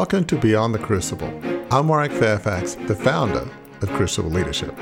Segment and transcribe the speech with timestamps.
[0.00, 1.30] Welcome to Beyond the Crucible.
[1.70, 3.46] I'm Warwick Fairfax, the founder
[3.82, 4.74] of Crucible Leadership.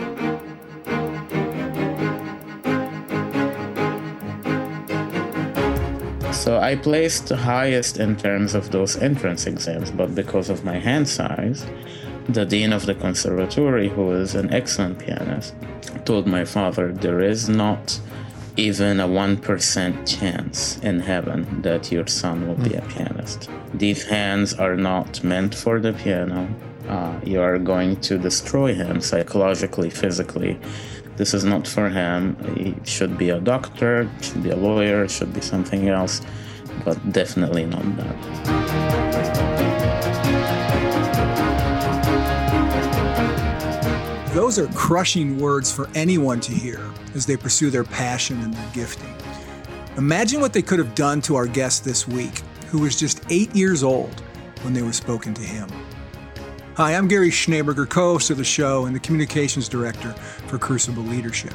[6.32, 11.08] So I placed highest in terms of those entrance exams, but because of my hand
[11.08, 11.66] size,
[12.28, 15.52] the dean of the conservatory, who is an excellent pianist,
[16.04, 17.98] told my father there is not
[18.58, 23.48] even a 1% chance in heaven that your son will be a pianist.
[23.72, 26.48] These hands are not meant for the piano.
[26.88, 30.58] Uh, you are going to destroy him psychologically, physically.
[31.16, 32.36] This is not for him.
[32.56, 36.20] He should be a doctor, should be a lawyer, should be something else,
[36.84, 38.97] but definitely not that.
[44.38, 48.70] Those are crushing words for anyone to hear as they pursue their passion and their
[48.72, 49.12] gifting.
[49.96, 53.52] Imagine what they could have done to our guest this week, who was just eight
[53.52, 54.20] years old
[54.62, 55.68] when they were spoken to him.
[56.76, 60.12] Hi, I'm Gary Schneeberger, co host of the show and the communications director
[60.46, 61.54] for Crucible Leadership.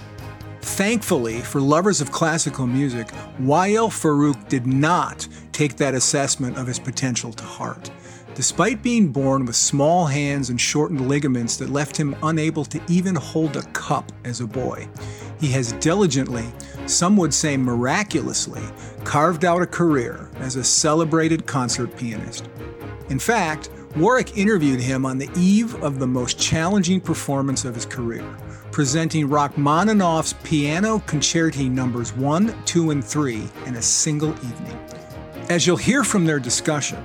[0.59, 3.07] Thankfully, for lovers of classical music,
[3.39, 7.89] Wael Farouk did not take that assessment of his potential to heart.
[8.35, 13.13] Despite being born with small hands and shortened ligaments that left him unable to even
[13.13, 14.87] hold a cup as a boy,
[15.39, 16.45] he has diligently,
[16.87, 18.63] some would say miraculously,
[19.03, 22.49] carved out a career as a celebrated concert pianist.
[23.09, 27.85] In fact, Warwick interviewed him on the eve of the most challenging performance of his
[27.85, 28.25] career,
[28.71, 34.79] presenting Rachmaninoff's Piano Concerti numbers 1, 2, and 3 in a single evening.
[35.49, 37.03] As you'll hear from their discussion,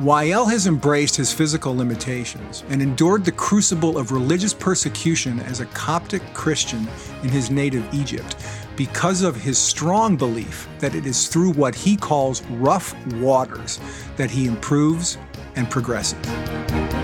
[0.00, 5.66] Wael has embraced his physical limitations and endured the crucible of religious persecution as a
[5.66, 6.86] Coptic Christian
[7.22, 8.36] in his native Egypt
[8.76, 13.80] because of his strong belief that it is through what he calls rough waters
[14.16, 15.16] that he improves
[15.54, 16.95] and progresses.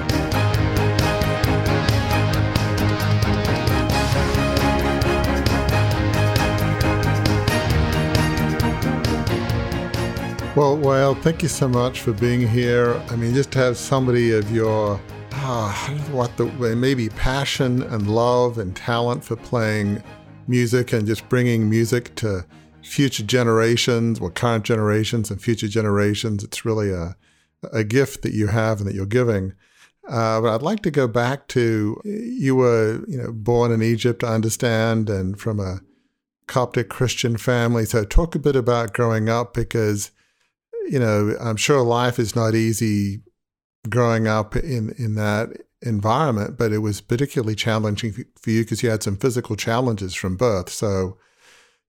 [10.62, 12.94] Well, thank you so much for being here.
[13.10, 15.00] I mean, just to have somebody of your,
[15.32, 15.72] uh,
[16.12, 16.44] what the
[16.76, 20.00] maybe passion and love and talent for playing
[20.46, 22.46] music and just bringing music to
[22.80, 26.44] future generations, well, current generations and future generations.
[26.44, 27.16] It's really a,
[27.72, 29.54] a gift that you have and that you're giving.
[30.08, 34.22] Uh, but I'd like to go back to you were, you know, born in Egypt,
[34.22, 35.80] I understand, and from a
[36.46, 37.84] Coptic Christian family.
[37.84, 40.12] So talk a bit about growing up because
[40.88, 43.22] you know, I'm sure life is not easy
[43.88, 45.48] growing up in, in that
[45.82, 50.36] environment, but it was particularly challenging for you because you had some physical challenges from
[50.36, 50.68] birth.
[50.70, 51.18] So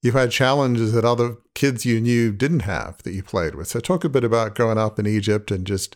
[0.02, 3.68] you've had challenges that other kids you knew didn't have that you played with.
[3.68, 5.96] So talk a bit about growing up in Egypt and just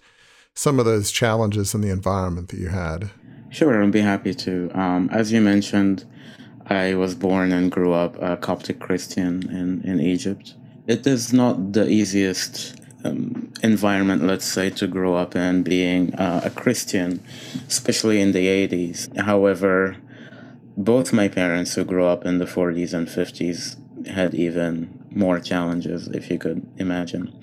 [0.53, 3.12] some of those challenges in the environment that you had.
[3.50, 4.69] Sure, I'd be happy to.
[4.74, 6.06] Um, as you mentioned,
[6.68, 10.56] I was born and grew up a Coptic Christian in, in Egypt.
[10.85, 16.41] It is not the easiest um, environment, let's say, to grow up in being uh,
[16.44, 17.24] a Christian,
[17.68, 19.16] especially in the 80s.
[19.18, 19.97] However,
[20.75, 23.78] both my parents, who grew up in the 40s and 50s,
[24.08, 27.34] had even more challenges, if you could imagine.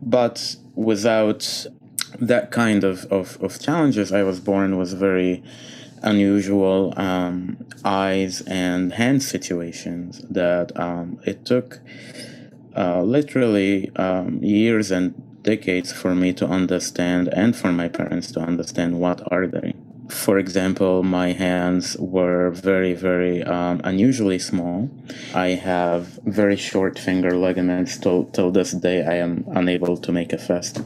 [0.00, 1.66] But without
[2.20, 5.42] that kind of, of, of challenges, I was born with very
[6.02, 11.80] unusual um, eyes and hand situations that um, it took
[12.76, 18.40] uh, literally um, years and decades for me to understand and for my parents to
[18.40, 19.74] understand what are they.
[20.08, 24.90] For example my hands were very very um, unusually small.
[25.34, 30.32] I have very short finger ligaments till, till this day i am unable to make
[30.32, 30.80] a fist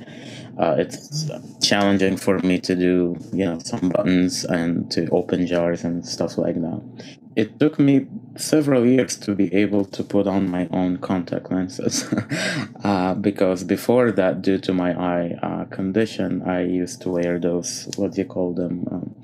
[0.59, 1.31] uh, it's
[1.63, 6.39] challenging for me to do you know some buttons and to open jars and stuff
[6.39, 6.81] like that
[7.37, 12.11] it took me several years to be able to put on my own contact lenses
[12.85, 17.89] uh, because before that due to my eye uh, condition i used to wear those
[17.97, 19.15] what do you call them um,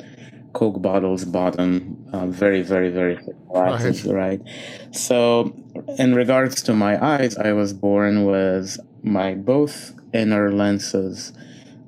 [0.53, 4.41] coke bottles bottom uh, very very very glasses right.
[4.41, 5.55] right so
[5.99, 11.33] in regards to my eyes i was born with my both inner lenses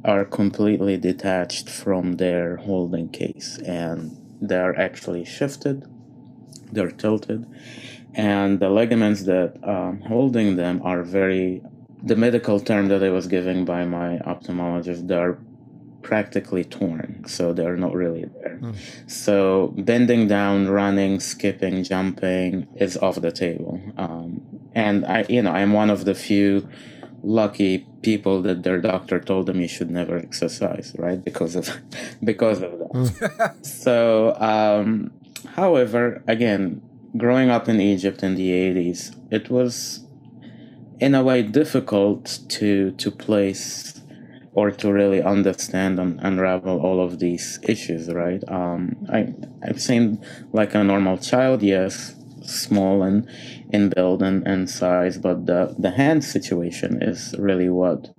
[0.05, 5.87] are completely detached from their holding case and they're actually shifted
[6.75, 7.47] they're tilted,
[8.15, 11.63] and the ligaments that um, holding them are very.
[12.03, 15.39] The medical term that I was given by my ophthalmologist, they're
[16.05, 18.59] practically torn, so they're not really there.
[18.61, 19.11] Mm.
[19.11, 23.81] So bending down, running, skipping, jumping is off the table.
[23.97, 24.43] Um,
[24.75, 26.69] and I, you know, I'm one of the few
[27.25, 31.25] lucky people that their doctor told them you should never exercise, right?
[31.25, 31.71] Because of
[32.23, 32.93] because of that.
[32.93, 33.67] Mm.
[33.85, 35.11] so, um,
[35.55, 36.83] however, again,
[37.17, 40.07] growing up in Egypt in the 80s, it was
[41.01, 44.01] in a way difficult to to place
[44.53, 48.43] or to really understand and unravel all of these issues, right?
[48.49, 49.35] Um, I
[49.67, 53.29] I've seen like a normal child, yes, small and
[53.73, 58.11] in build and, and size, but the the hand situation is really what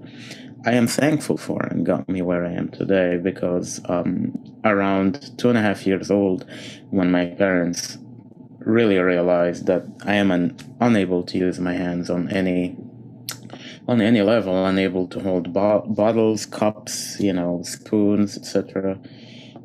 [0.65, 4.33] I am thankful for and got me where I am today because um,
[4.63, 6.49] around two and a half years old,
[6.89, 7.99] when my parents
[8.57, 12.75] really realized that I am an, unable to use my hands on any
[13.87, 18.99] on any level, unable to hold bo- bottles, cups, you know, spoons, etc.,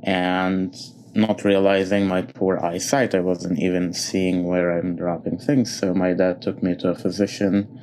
[0.02, 0.76] and
[1.14, 3.14] not realizing my poor eyesight.
[3.14, 5.81] I wasn't even seeing where I'm dropping things.
[5.81, 7.82] So my dad took me to a physician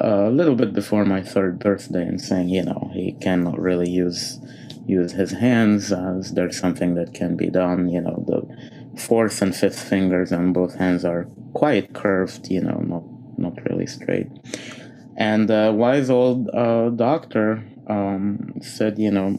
[0.00, 4.38] a little bit before my third birthday and saying, you know, he cannot really use
[4.86, 5.92] use his hands.
[5.92, 7.88] As there's something that can be done.
[7.88, 12.48] You know, the fourth and fifth fingers on both hands are quite curved.
[12.50, 13.04] You know, not
[13.38, 14.28] not really straight.
[15.16, 19.38] And a wise old uh, doctor um, said, you know,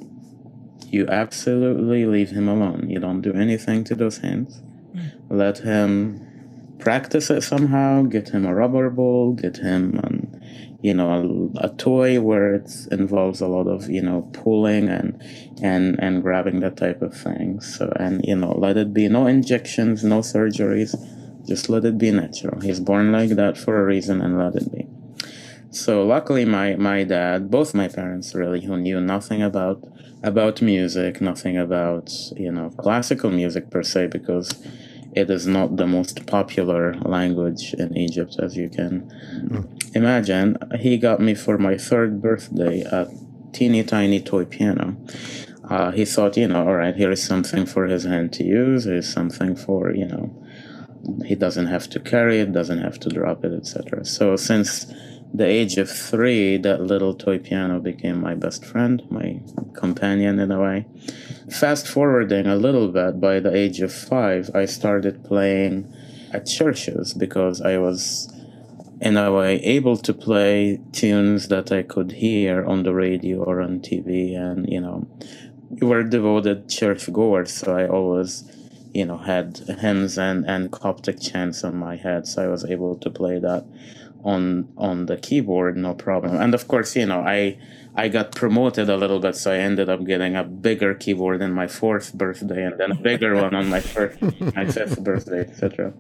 [0.88, 2.90] you absolutely leave him alone.
[2.90, 4.62] You don't do anything to those hands.
[4.94, 5.12] Mm.
[5.30, 8.04] Let him practice it somehow.
[8.04, 9.34] Get him a rubber ball.
[9.34, 10.15] Get him, um,
[10.86, 11.10] you know,
[11.58, 15.20] a, a, toy where it involves a lot of you know pulling and
[15.64, 17.60] and and grabbing that type of thing.
[17.60, 20.94] So and you know, let it be no injections, no surgeries.
[21.48, 22.62] Just let it be natural.
[22.62, 24.86] He's born like that for a reason, and let it be.
[25.72, 29.84] So luckily, my my dad, both my parents really, who knew nothing about
[30.22, 34.54] about music, nothing about you know classical music per se, because
[35.16, 39.96] it is not the most popular language in Egypt, as you can mm.
[39.96, 40.58] imagine.
[40.80, 43.08] He got me for my third birthday a
[43.54, 44.98] teeny tiny toy piano.
[45.70, 48.84] Uh, he thought, you know, all right, here is something for his hand to use.
[48.84, 50.46] Here's something for, you know,
[51.26, 54.06] he doesn't have to carry it, doesn't have to drop it, etc.
[54.06, 54.92] So since
[55.38, 59.42] the age of three, that little toy piano became my best friend, my
[59.74, 60.86] companion in a way.
[61.50, 65.94] Fast forwarding a little bit, by the age of five, I started playing
[66.32, 68.32] at churches because I was,
[69.02, 73.62] in a way, able to play tunes that I could hear on the radio or
[73.62, 74.38] on TV.
[74.38, 75.08] And, you know,
[75.70, 78.52] we were devoted church goers, so I always
[78.96, 82.96] you know had hymns and and coptic chants on my head so i was able
[82.96, 83.66] to play that
[84.26, 87.58] on on the keyboard no problem and of course you know i
[87.96, 91.54] i got promoted a little bit so i ended up getting a bigger keyboard in
[91.54, 94.20] my fourth birthday and then a bigger one on my first
[94.56, 95.94] my fifth birthday etc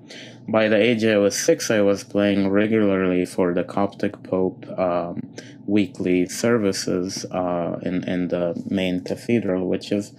[0.47, 5.21] by the age i was six i was playing regularly for the coptic pope um,
[5.67, 10.13] weekly services uh, in in the main cathedral which is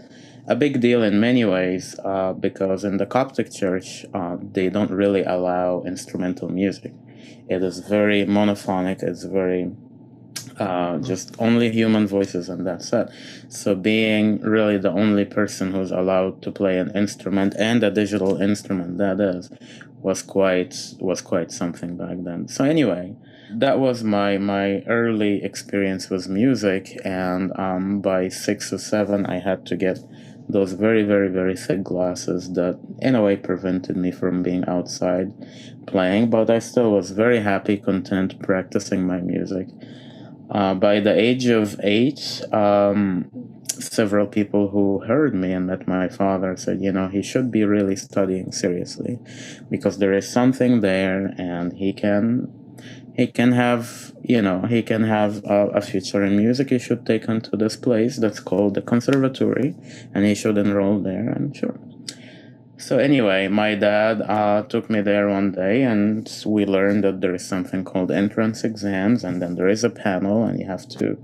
[0.49, 4.93] a big deal in many ways uh, because in the Coptic church, uh, they don't
[4.93, 6.93] really allow instrumental music.
[7.49, 9.03] It is very monophonic.
[9.03, 9.71] It's very
[10.59, 13.09] uh, just only human voices and that's it.
[13.49, 18.41] So being really the only person who's allowed to play an instrument and a digital
[18.41, 19.51] instrument that is
[20.01, 22.49] was quite was quite something back then.
[22.49, 23.17] So anyway,
[23.51, 29.39] that was my my early experience with music, and um, by six or seven, I
[29.39, 29.99] had to get
[30.49, 35.33] those very, very, very thick glasses that, in a way, prevented me from being outside
[35.87, 39.69] playing, but I still was very happy, content practicing my music.
[40.51, 43.31] Uh, by the age of eight, um,
[43.67, 47.65] several people who heard me and met my father said, you know, he should be
[47.65, 49.19] really studying seriously
[49.71, 52.53] because there is something there and he can
[53.15, 57.07] he can have you know he can have a, a, future in music he should
[57.07, 59.75] take him to this place that's called the conservatory
[60.15, 61.79] and he should enroll there and sure
[62.79, 67.35] so anyway my dad uh, took me there one day and we learned that there
[67.35, 71.17] is something called entrance exams and then there is a panel and you have to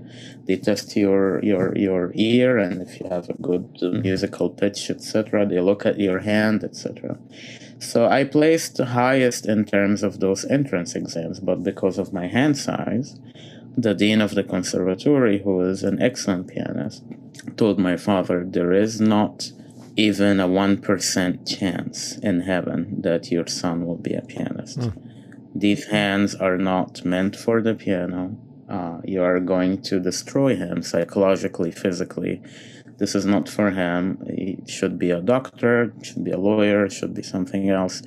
[0.45, 5.45] they test your your your ear and if you have a good musical pitch etc
[5.45, 7.17] they look at your hand etc
[7.83, 12.57] so I placed highest in terms of those entrance exams, but because of my hand
[12.57, 13.19] size,
[13.75, 17.03] the dean of the conservatory, who is an excellent pianist,
[17.57, 19.51] told my father there is not
[19.95, 24.79] even a 1% chance in heaven that your son will be a pianist.
[24.79, 25.09] Mm.
[25.55, 28.37] These hands are not meant for the piano.
[28.67, 32.41] Uh, you are going to destroy him psychologically, physically,
[32.97, 34.23] this is not for him.
[34.27, 38.01] He should be a doctor, should be a lawyer, should be something else,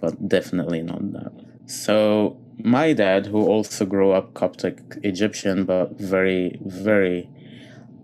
[0.00, 1.32] but definitely not that.
[1.66, 7.30] So my dad, who also grew up Coptic Egyptian, but very, very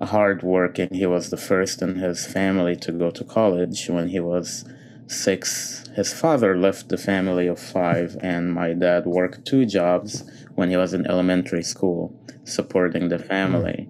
[0.06, 4.64] hardworking, he was the first in his family to go to college when he was
[5.06, 5.86] six.
[5.94, 10.76] His father left the family of five, and my dad worked two jobs when he
[10.76, 13.88] was in elementary school, supporting the family.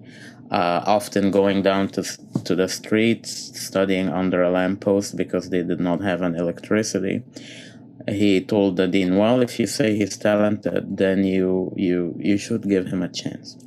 [0.51, 2.03] Uh, often going down to
[2.43, 7.23] to the streets, studying under a lamppost because they did not have an electricity
[8.07, 12.69] he told the dean, "Well, if you say he's talented, then you you you should
[12.69, 13.57] give him a chance."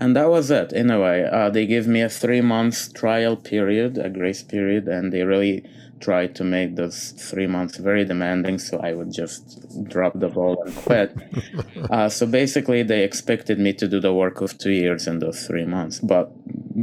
[0.00, 0.72] And that was it.
[0.72, 4.88] In a way, uh, they gave me a three months trial period, a grace period,
[4.88, 5.62] and they really
[6.00, 8.58] tried to make those three months very demanding.
[8.58, 9.44] So I would just
[9.84, 11.14] drop the ball and quit.
[11.90, 15.46] uh, so basically, they expected me to do the work of two years in those
[15.46, 16.00] three months.
[16.00, 16.32] But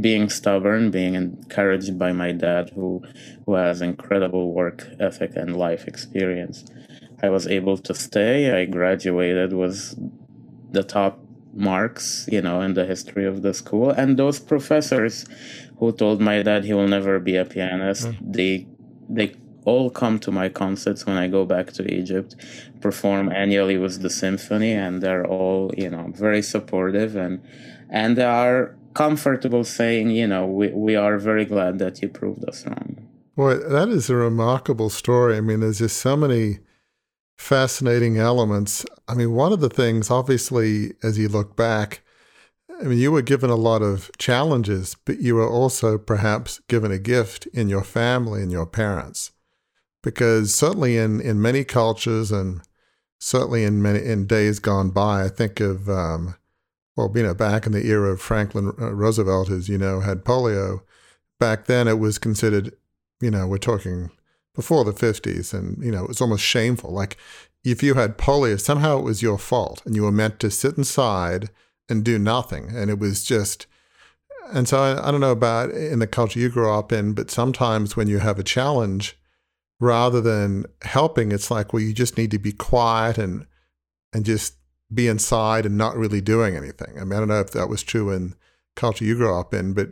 [0.00, 3.02] being stubborn, being encouraged by my dad, who
[3.46, 6.64] who has incredible work ethic and life experience,
[7.20, 8.60] I was able to stay.
[8.60, 9.98] I graduated with
[10.70, 11.18] the top
[11.58, 13.90] marks, you know, in the history of the school.
[13.90, 15.26] And those professors
[15.78, 18.16] who told my dad he will never be a pianist, mm.
[18.20, 18.66] they
[19.08, 19.34] they
[19.64, 22.36] all come to my concerts when I go back to Egypt,
[22.80, 27.42] perform annually with the symphony, and they're all, you know, very supportive and
[27.90, 32.44] and they are comfortable saying, you know, we, we are very glad that you proved
[32.48, 33.08] us wrong.
[33.36, 35.36] Boy, that is a remarkable story.
[35.36, 36.58] I mean, there's just so many
[37.38, 38.84] fascinating elements.
[39.06, 42.02] I mean, one of the things, obviously, as you look back,
[42.80, 46.92] I mean, you were given a lot of challenges, but you were also perhaps given
[46.92, 49.32] a gift in your family and your parents.
[50.02, 52.60] Because certainly in, in many cultures and
[53.18, 56.36] certainly in many in days gone by, I think of um,
[56.98, 60.24] well, you know, back in the era of Franklin uh, Roosevelt, as you know, had
[60.24, 60.82] polio.
[61.38, 62.74] Back then, it was considered,
[63.20, 64.10] you know, we're talking
[64.58, 65.54] before the 50s.
[65.54, 66.90] And, you know, it was almost shameful.
[66.90, 67.16] Like
[67.62, 70.76] if you had polio, somehow it was your fault and you were meant to sit
[70.76, 71.50] inside
[71.88, 72.74] and do nothing.
[72.74, 73.68] And it was just,
[74.52, 77.30] and so I, I don't know about in the culture you grew up in, but
[77.30, 79.16] sometimes when you have a challenge,
[79.78, 83.46] rather than helping, it's like, well, you just need to be quiet and,
[84.12, 84.54] and just
[84.92, 86.98] be inside and not really doing anything.
[86.98, 88.34] I mean, I don't know if that was true in
[88.74, 89.90] culture you grew up in, but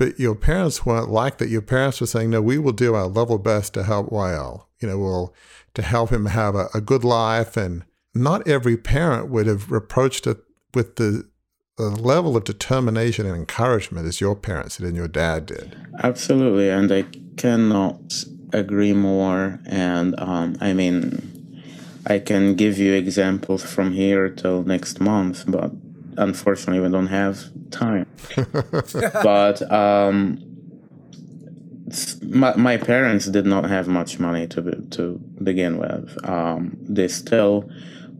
[0.00, 1.50] but your parents weren't like that.
[1.50, 4.64] Your parents were saying, "No, we will do our level best to help Wael.
[4.80, 5.34] You know, we'll
[5.74, 10.26] to help him have a, a good life." And not every parent would have approached
[10.26, 10.38] it
[10.72, 11.28] with the,
[11.76, 15.76] the level of determination and encouragement as your parents did and your dad did.
[16.02, 17.04] Absolutely, and I
[17.36, 19.60] cannot agree more.
[19.66, 21.62] And um, I mean,
[22.06, 25.72] I can give you examples from here till next month, but
[26.16, 27.38] unfortunately, we don't have
[27.70, 28.06] time.
[29.22, 30.50] but um,
[32.22, 36.16] my, my parents did not have much money to to begin with.
[36.28, 37.70] Um, they still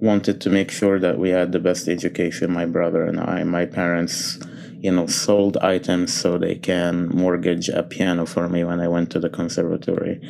[0.00, 2.52] wanted to make sure that we had the best education.
[2.52, 3.44] My brother and I.
[3.44, 4.38] My parents,
[4.80, 9.10] you know, sold items so they can mortgage a piano for me when I went
[9.10, 10.20] to the conservatory,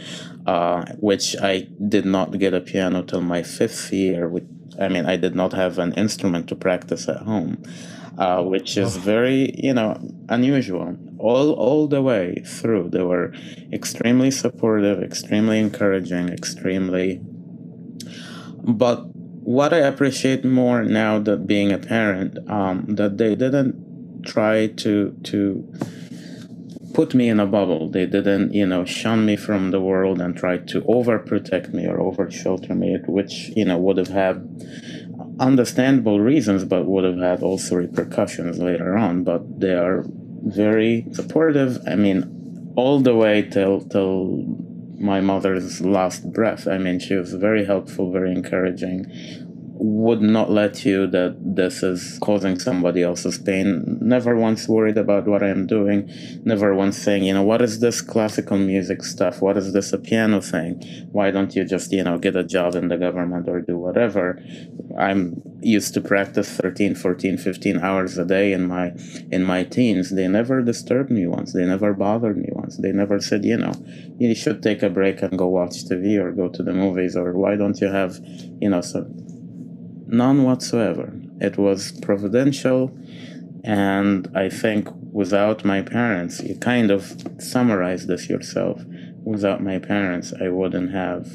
[0.46, 4.28] uh, which I did not get a piano till my fifth year.
[4.28, 4.48] With,
[4.78, 7.62] I mean, I did not have an instrument to practice at home
[8.20, 9.96] uh, which is very you know
[10.28, 12.90] unusual all all the way through.
[12.90, 13.32] They were
[13.72, 17.20] extremely supportive extremely encouraging extremely
[18.62, 19.06] but
[19.42, 25.16] what i appreciate more now that being a parent um, that they didn't try to
[25.24, 25.72] to
[27.00, 30.36] put me in a bubble they didn't you know shun me from the world and
[30.36, 34.36] try to overprotect me or over shelter me which you know would have had
[35.40, 39.24] understandable reasons, but would have had also repercussions later on.
[39.24, 40.04] But they are
[40.42, 41.78] very supportive.
[41.86, 44.44] I mean, all the way till till
[44.98, 46.68] my mother's last breath.
[46.68, 49.06] I mean, she was very helpful, very encouraging,
[49.82, 53.98] would not let you that this is causing somebody else's pain.
[54.02, 56.10] Never once worried about what I'm doing.
[56.44, 59.40] Never once saying, you know, what is this classical music stuff?
[59.40, 60.82] What is this a piano thing?
[61.12, 64.38] Why don't you just, you know, get a job in the government or do whatever?
[64.98, 68.92] I'm used to practice 13, 14, 15 hours a day in my
[69.30, 70.10] in my teens.
[70.10, 71.54] They never disturbed me once.
[71.54, 72.76] They never bothered me once.
[72.76, 73.72] They never said, you know,
[74.18, 77.32] you should take a break and go watch TV or go to the movies or
[77.32, 78.18] why don't you have,
[78.60, 79.29] you know, some
[80.10, 81.12] None whatsoever.
[81.40, 82.90] It was providential,
[83.64, 88.82] and I think without my parents, you kind of summarized this yourself.
[89.22, 91.28] Without my parents, I wouldn't have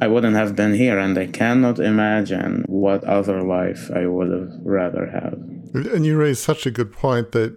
[0.00, 4.50] I wouldn't have been here, and I cannot imagine what other life I would have
[4.64, 5.34] rather have.
[5.94, 7.56] And you raised such a good point that,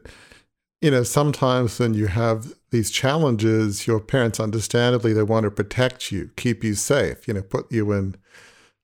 [0.80, 6.12] you know, sometimes when you have these challenges, your parents, understandably, they want to protect
[6.12, 8.16] you, keep you safe, you know, put you in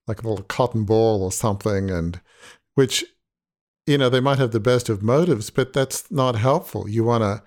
[0.07, 2.19] like a little cotton ball or something, and
[2.75, 3.05] which,
[3.85, 6.89] you know, they might have the best of motives, but that's not helpful.
[6.89, 7.43] You want to,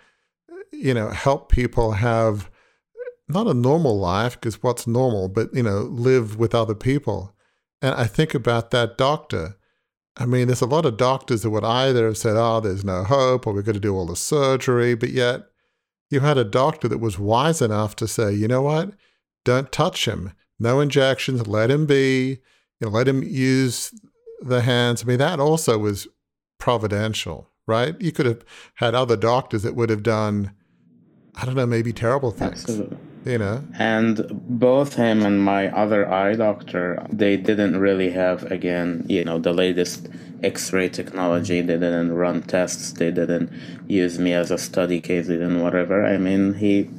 [0.72, 2.50] you know, help people have
[3.28, 7.34] not a normal life because what's normal, but, you know, live with other people.
[7.80, 9.56] And I think about that doctor.
[10.16, 13.02] I mean, there's a lot of doctors that would either have said, oh, there's no
[13.02, 15.42] hope, or we're going to do all the surgery, but yet
[16.10, 18.90] you had a doctor that was wise enough to say, you know what?
[19.44, 20.32] Don't touch him.
[20.58, 21.46] No injections.
[21.46, 22.38] Let him be.
[22.80, 23.92] You know, let him use
[24.40, 25.02] the hands.
[25.02, 26.08] I mean, that also was
[26.58, 27.98] providential, right?
[28.00, 28.44] You could have
[28.74, 30.52] had other doctors that would have done,
[31.36, 32.62] I don't know, maybe terrible things.
[32.62, 32.98] Absolutely.
[33.24, 33.64] You know?
[33.78, 39.38] And both him and my other eye doctor, they didn't really have, again, you know,
[39.38, 40.08] the latest
[40.42, 41.62] X-ray technology.
[41.62, 42.92] They didn't run tests.
[42.92, 43.50] They didn't
[43.86, 45.28] use me as a study case.
[45.28, 46.04] They didn't whatever.
[46.04, 46.90] I mean, he.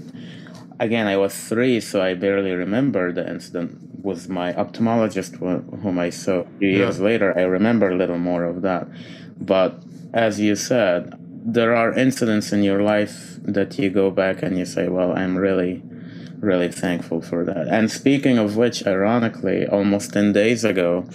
[0.80, 3.80] Again, I was three, so I barely remember the incident.
[4.04, 5.40] With my ophthalmologist,
[5.82, 7.06] whom I saw a few years yeah.
[7.06, 8.88] later, I remember a little more of that.
[9.40, 9.82] But
[10.14, 14.66] as you said, there are incidents in your life that you go back and you
[14.66, 15.82] say, "Well, I'm really."
[16.42, 17.68] really thankful for that.
[17.68, 21.08] And speaking of which, ironically, almost 10 days ago,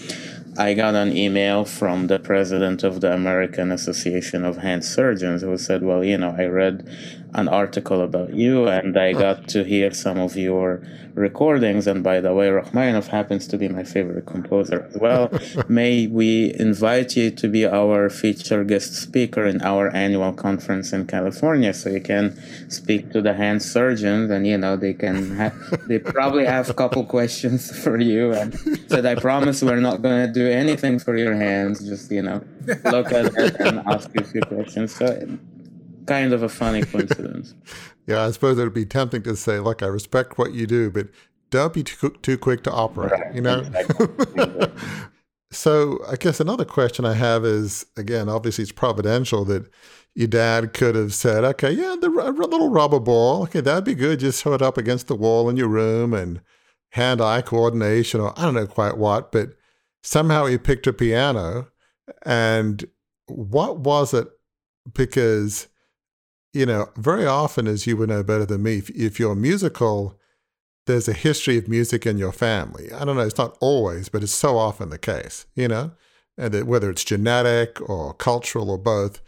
[0.59, 5.57] I got an email from the president of the American Association of Hand Surgeons who
[5.57, 6.89] said, Well, you know, I read
[7.35, 10.83] an article about you and I got to hear some of your
[11.15, 11.87] recordings.
[11.87, 15.31] And by the way, Rachmaninoff happens to be my favorite composer as well.
[15.69, 21.07] May we invite you to be our feature guest speaker in our annual conference in
[21.07, 22.37] California so you can
[22.69, 25.55] speak to the hand surgeons and, you know, they can have,
[25.89, 28.33] they probably have a couple questions for you.
[28.33, 28.55] And
[28.89, 31.87] said, I promise we're not going to do anything for your hands.
[31.87, 32.43] Just, you know,
[32.85, 34.95] look at it and ask you a few questions.
[34.95, 35.39] So
[36.11, 37.55] kind of a funny coincidence.
[38.09, 40.91] yeah, I suppose it would be tempting to say, "Look, I respect what you do,
[40.91, 41.07] but
[41.51, 43.35] don't be too, too quick to operate." Right.
[43.35, 43.65] You know.
[45.53, 49.71] so, I guess another question I have is, again, obviously it's providential that
[50.17, 54.19] your dad could have said, "Okay, yeah, the little rubber ball, okay, that'd be good.
[54.19, 56.41] Just throw it up against the wall in your room and
[56.95, 59.51] hand-eye coordination, or I don't know quite what." But
[60.03, 61.69] somehow he picked a piano,
[62.27, 62.85] and
[63.29, 64.27] what was it?
[64.93, 65.69] Because
[66.53, 70.19] you know, very often, as you would know better than me, if, if you're musical,
[70.87, 72.93] there's a history of music in your family.
[72.93, 75.93] I don't know, it's not always, but it's so often the case, you know,
[76.37, 79.21] and that whether it's genetic or cultural or both.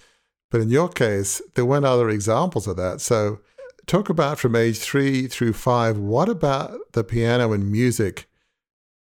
[0.51, 3.01] But in your case, there weren't other examples of that.
[3.01, 3.41] So,
[3.87, 8.29] talk about from age three through five, what about the piano and music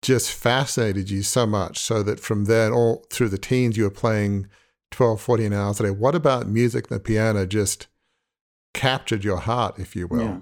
[0.02, 3.90] just fascinated you so much so that from then all through the teens, you were
[3.90, 4.46] playing
[4.90, 5.90] 12, 14 hours a day?
[5.90, 7.87] What about music and the piano just
[8.74, 10.22] captured your heart, if you will?
[10.22, 10.38] Yeah.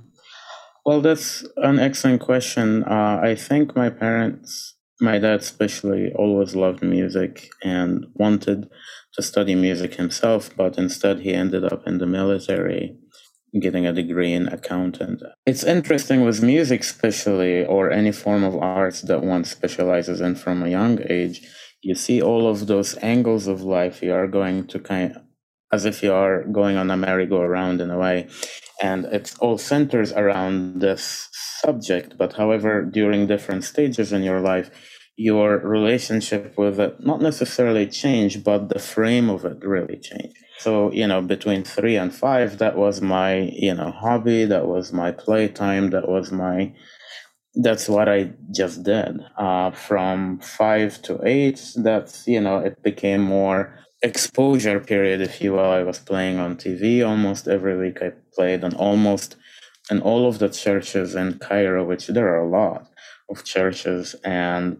[0.84, 2.84] Well, that's an excellent question.
[2.84, 8.68] Uh, I think my parents, my dad especially, always loved music and wanted
[9.14, 12.96] to study music himself, but instead he ended up in the military
[13.60, 15.22] getting a degree in accountant.
[15.46, 20.62] It's interesting with music, especially, or any form of arts that one specializes in from
[20.62, 21.40] a young age.
[21.82, 25.16] You see all of those angles of life you are going to kind
[25.72, 28.28] as if you are going on a merry-go-round in a way.
[28.82, 32.16] And it all centers around this subject.
[32.18, 34.70] But however, during different stages in your life,
[35.16, 40.36] your relationship with it not necessarily change, but the frame of it really changed.
[40.58, 44.92] So, you know, between three and five, that was my, you know, hobby, that was
[44.92, 46.74] my playtime, that was my
[47.56, 49.20] that's what I just did.
[49.38, 53.74] Uh, from five to eight, that's, you know, it became more
[54.06, 55.70] exposure period, if you will.
[55.80, 57.98] I was playing on TV almost every week.
[58.00, 59.36] I played on almost
[59.90, 62.88] in all of the churches in Cairo, which there are a lot
[63.30, 64.14] of churches.
[64.24, 64.78] And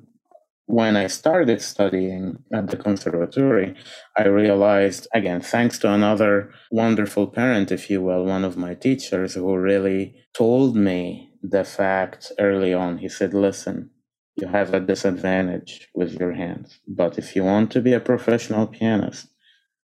[0.67, 3.75] when I started studying at the conservatory,
[4.17, 9.35] I realized, again, thanks to another wonderful parent, if you will, one of my teachers
[9.35, 12.99] who really told me the fact early on.
[12.99, 13.91] He said, listen,
[14.37, 16.79] you have a disadvantage with your hands.
[16.87, 19.29] But if you want to be a professional pianist,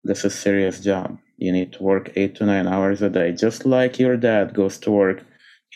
[0.04, 1.17] this is a serious job.
[1.38, 4.78] You need to work eight to nine hours a day, just like your dad goes
[4.80, 5.23] to work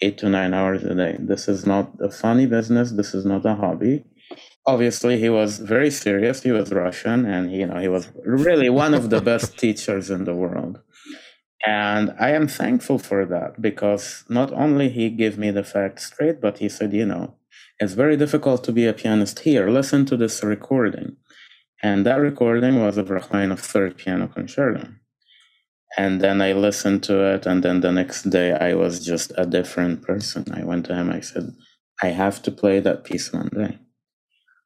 [0.01, 1.17] eight to nine hours a day.
[1.19, 2.91] This is not a funny business.
[2.91, 4.05] This is not a hobby.
[4.65, 6.43] Obviously, he was very serious.
[6.43, 10.23] He was Russian, and you know he was really one of the best teachers in
[10.25, 10.79] the world.
[11.65, 16.41] And I am thankful for that because not only he gave me the facts straight,
[16.41, 17.35] but he said, you know,
[17.81, 19.67] it's very difficult to be a pianist here.
[19.67, 21.17] Listen to this recording.
[21.81, 24.87] And that recording was of Rachmaninoff's third piano concerto.
[25.97, 29.47] And then I listened to it, and then the next day I was just a
[29.47, 30.45] different person.
[30.53, 31.55] I went to him, I said,
[32.03, 33.79] I have to play that piece one day.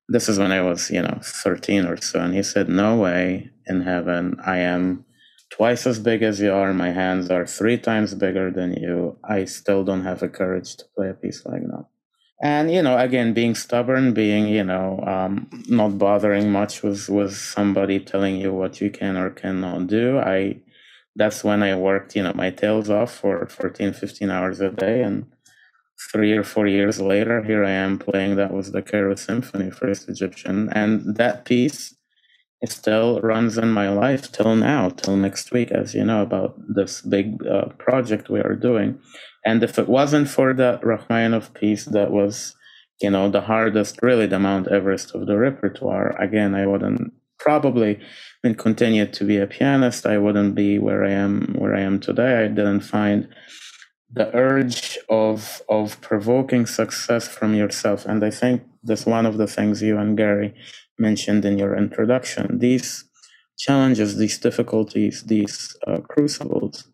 [0.10, 2.20] this is when I was, you know, 13 or so.
[2.20, 4.36] And he said, No way in heaven.
[4.46, 5.06] I am
[5.52, 6.74] twice as big as you are.
[6.74, 9.18] My hands are three times bigger than you.
[9.24, 11.86] I still don't have the courage to play a piece like that.
[12.42, 17.36] And, you know, again, being stubborn, being, you know, um, not bothering much with, with
[17.36, 20.20] somebody telling you what you can or cannot do.
[20.20, 20.58] I,
[21.16, 25.02] that's when I worked, you know, my tails off for 14, 15 hours a day.
[25.02, 25.28] And
[26.12, 30.10] three or four years later, here I am playing that was the Cairo Symphony, First
[30.10, 30.70] Egyptian.
[30.74, 31.96] And that piece
[32.66, 37.02] still runs in my life till now, till next week, as you know, about this
[37.02, 39.00] big uh, project we are doing.
[39.46, 42.56] And if it wasn't for the Rachmaninoff piece that was,
[43.02, 48.00] you know, the hardest, really the Mount Everest of the repertoire, again, I wouldn't probably
[48.42, 50.06] been continued to be a pianist.
[50.06, 52.44] I wouldn't be where I am where I am today.
[52.44, 53.28] I didn't find
[54.12, 58.06] the urge of of provoking success from yourself.
[58.06, 60.54] And I think that's one of the things you and Gary
[60.98, 62.60] mentioned in your introduction.
[62.60, 63.06] These
[63.58, 66.88] challenges, these difficulties, these uh, crucibles,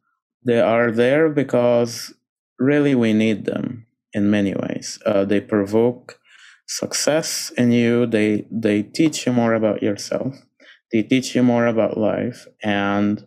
[0.43, 2.13] they are there because
[2.59, 4.99] really we need them in many ways.
[5.05, 6.19] Uh, they provoke
[6.67, 8.05] success in you.
[8.05, 10.35] They they teach you more about yourself.
[10.91, 12.47] They teach you more about life.
[12.63, 13.25] And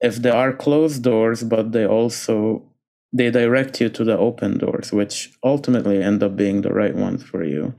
[0.00, 2.64] if there are closed doors, but they also
[3.12, 7.24] they direct you to the open doors, which ultimately end up being the right ones
[7.24, 7.74] for you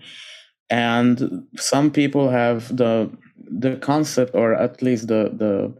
[0.71, 5.73] and some people have the the concept or at least the the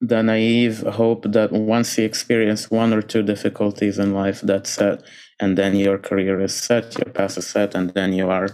[0.00, 5.02] the naive hope that once you experience one or two difficulties in life that's set
[5.40, 8.50] and then your career is set your path is set and then you are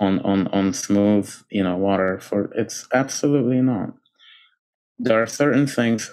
[0.00, 3.94] on on on smooth you know water for it's absolutely not.
[4.98, 6.10] There are certain things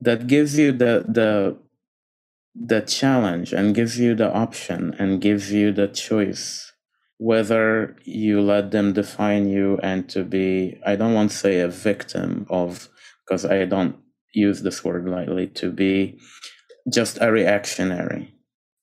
[0.00, 1.56] that gives you the the
[2.54, 6.69] the challenge and gives you the option and gives you the choice
[7.20, 11.68] whether you let them define you and to be i don't want to say a
[11.68, 12.88] victim of
[13.22, 13.94] because i don't
[14.32, 16.18] use this word lightly to be
[16.90, 18.34] just a reactionary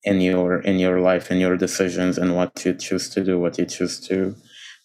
[0.04, 3.58] in your in your life in your decisions and what you choose to do what
[3.58, 4.36] you choose to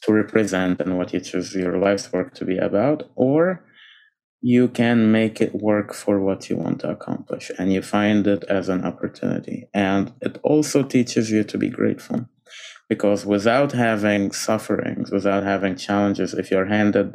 [0.03, 3.63] to represent and what you choose your life's work to be about or
[4.41, 8.43] you can make it work for what you want to accomplish and you find it
[8.49, 9.69] as an opportunity.
[9.73, 12.29] And it also teaches you to be grateful
[12.93, 17.09] because without having sufferings, without having challenges, if you're handed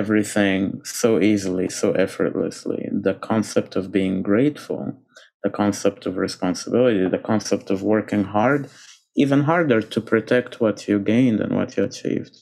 [0.00, 4.82] everything so easily, so effortlessly, the concept of being grateful,
[5.44, 8.68] the concept of responsibility, the concept of working hard,
[9.22, 12.36] even harder to protect what you gained and what you achieved.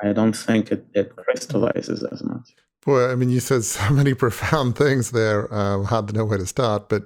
[0.00, 2.48] I don't think it, it crystallizes as much.
[2.84, 5.52] Boy, I mean, you said so many profound things there.
[5.52, 7.04] Uh, hard to know where to start, but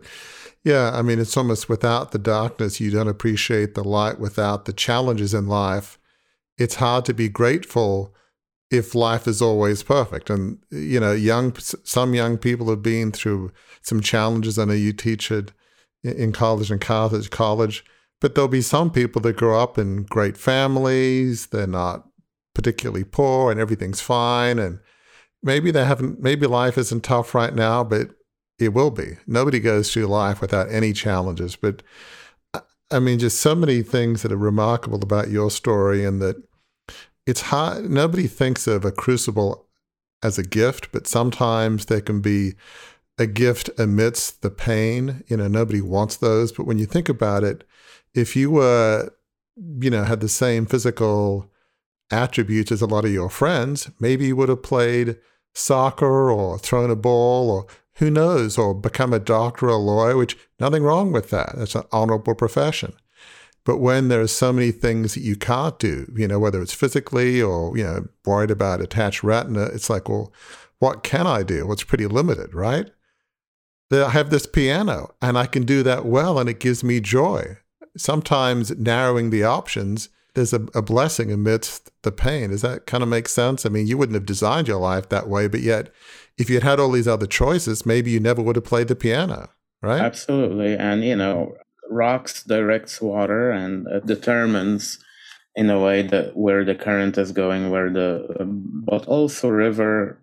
[0.64, 4.18] yeah, I mean, it's almost without the darkness, you don't appreciate the light.
[4.18, 5.98] Without the challenges in life,
[6.58, 8.14] it's hard to be grateful
[8.70, 10.28] if life is always perfect.
[10.28, 14.58] And, you know, young, some young people have been through some challenges.
[14.58, 15.52] I know you teach it
[16.02, 17.84] in college and Carthage College,
[18.20, 21.46] but there'll be some people that grow up in great families.
[21.46, 22.06] They're not
[22.52, 24.58] particularly poor and everything's fine.
[24.58, 24.80] And
[25.42, 28.11] maybe they haven't, maybe life isn't tough right now, but
[28.59, 29.18] it will be.
[29.27, 31.57] Nobody goes through life without any challenges.
[31.57, 31.83] But
[32.90, 36.37] I mean, just so many things that are remarkable about your story, and that
[37.27, 37.90] it's hard.
[37.90, 39.66] Nobody thinks of a crucible
[40.22, 42.55] as a gift, but sometimes there can be
[43.18, 45.22] a gift amidst the pain.
[45.29, 46.51] You know, nobody wants those.
[46.51, 47.64] But when you think about it,
[48.14, 49.12] if you were,
[49.57, 51.51] you know, had the same physical
[52.11, 55.16] attributes as a lot of your friends, maybe you would have played
[55.55, 57.66] soccer or thrown a ball or
[57.99, 61.55] who knows, or become a doctor or a lawyer, which nothing wrong with that.
[61.57, 62.92] That's an honorable profession.
[63.64, 66.73] But when there are so many things that you can't do, you know, whether it's
[66.73, 70.33] physically or, you know, worried about attached retina, it's like, well,
[70.79, 71.64] what can I do?
[71.64, 72.88] Well, it's pretty limited, right?
[73.90, 77.59] I have this piano and I can do that well and it gives me joy.
[77.97, 82.51] Sometimes narrowing the options, there's a, a blessing amidst the pain.
[82.51, 83.66] Does that kind of make sense?
[83.66, 85.90] I mean, you wouldn't have designed your life that way, but yet
[86.38, 88.94] if you had had all these other choices, maybe you never would have played the
[88.94, 89.51] piano,
[89.83, 90.01] right?
[90.01, 90.77] Absolutely.
[90.77, 91.57] And, you know,
[91.90, 94.98] rocks directs water and it determines
[95.57, 100.20] in a way that where the current is going, where the, um, but also river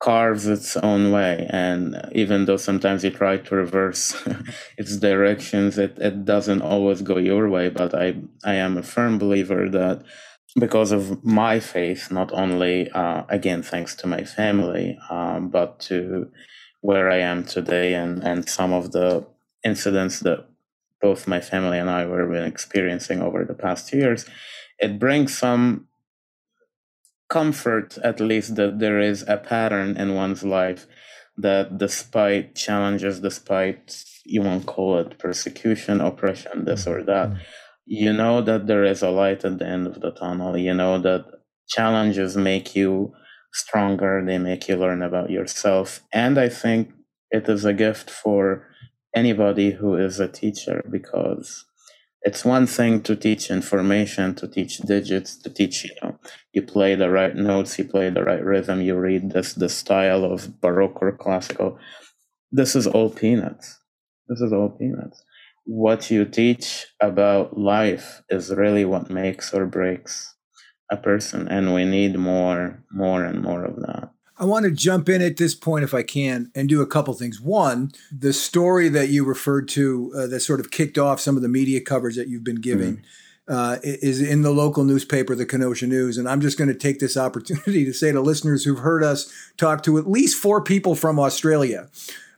[0.00, 1.46] carves its own way.
[1.50, 4.14] And even though sometimes you try to reverse
[4.78, 7.68] its directions, it, it doesn't always go your way.
[7.68, 10.02] But I, I am a firm believer that
[10.58, 16.30] because of my faith, not only, uh, again, thanks to my family, um, but to
[16.80, 19.26] where I am today and, and some of the
[19.64, 20.46] incidents that
[21.00, 24.24] both my family and I were been experiencing over the past years,
[24.78, 25.88] it brings some
[27.28, 30.86] comfort at least that there is a pattern in one's life
[31.36, 37.38] that despite challenges, despite you won't call it persecution, oppression, this or that, mm-hmm.
[37.84, 40.56] you know that there is a light at the end of the tunnel.
[40.56, 41.24] You know that
[41.68, 43.12] challenges make you
[43.52, 46.00] stronger, they make you learn about yourself.
[46.12, 46.92] And I think
[47.30, 48.66] it is a gift for
[49.14, 51.64] anybody who is a teacher because
[52.26, 56.18] it's one thing to teach information, to teach digits, to teach, you know,
[56.52, 60.24] you play the right notes, you play the right rhythm, you read this the style
[60.24, 61.78] of Baroque or classical.
[62.50, 63.78] This is all peanuts.
[64.28, 65.22] This is all peanuts.
[65.66, 70.34] What you teach about life is really what makes or breaks
[70.90, 74.10] a person, and we need more, more and more of that.
[74.38, 77.14] I want to jump in at this point, if I can, and do a couple
[77.14, 77.40] things.
[77.40, 81.42] One, the story that you referred to uh, that sort of kicked off some of
[81.42, 82.96] the media coverage that you've been giving.
[82.96, 83.04] Mm-hmm.
[83.48, 86.18] Uh, is in the local newspaper, the Kenosha News.
[86.18, 89.32] And I'm just going to take this opportunity to say to listeners who've heard us
[89.56, 91.88] talk to at least four people from Australia,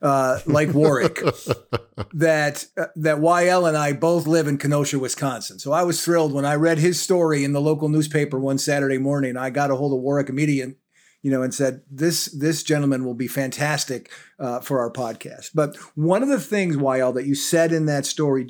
[0.03, 1.19] uh, like Warwick,
[2.13, 5.59] that uh, that Wael and I both live in Kenosha, Wisconsin.
[5.59, 8.99] So I was thrilled when I read his story in the local newspaper one Saturday
[8.99, 9.39] morning.
[9.39, 10.75] I got a hold of Warwick immediately
[11.23, 15.51] you know, and said this this gentleman will be fantastic uh, for our podcast.
[15.55, 18.49] But one of the things, Wael, that you said in that story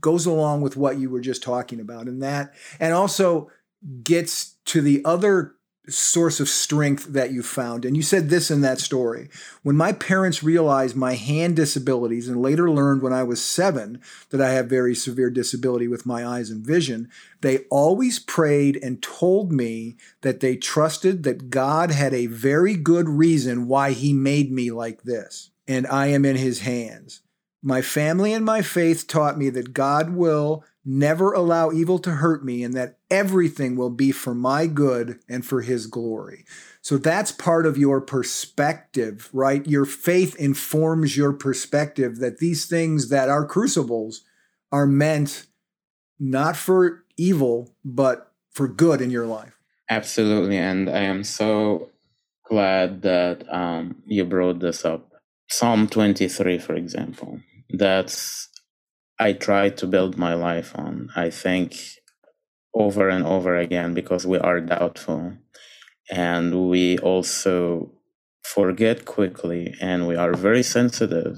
[0.00, 3.50] goes along with what you were just talking about, and that, and also
[4.02, 5.54] gets to the other
[5.90, 7.84] source of strength that you found.
[7.84, 9.28] And you said this in that story.
[9.62, 14.00] When my parents realized my hand disabilities and later learned when I was seven
[14.30, 17.08] that I have very severe disability with my eyes and vision,
[17.40, 23.08] they always prayed and told me that they trusted that God had a very good
[23.08, 25.50] reason why he made me like this.
[25.68, 27.22] And I am in his hands.
[27.62, 32.44] My family and my faith taught me that God will never allow evil to hurt
[32.44, 36.44] me, and that everything will be for my good and for his glory.
[36.80, 39.66] So that's part of your perspective, right?
[39.66, 44.22] Your faith informs your perspective that these things that are crucibles
[44.72, 45.46] are meant
[46.18, 49.58] not for evil, but for good in your life.
[49.90, 50.56] Absolutely.
[50.56, 51.90] And I am so
[52.48, 55.12] glad that um, you brought this up.
[55.48, 57.40] Psalm 23, for example,
[57.72, 58.48] that's
[59.18, 61.10] I try to build my life on.
[61.14, 61.76] I think
[62.74, 65.34] over and over again because we are doubtful
[66.10, 67.92] and we also
[68.42, 71.36] forget quickly and we are very sensitive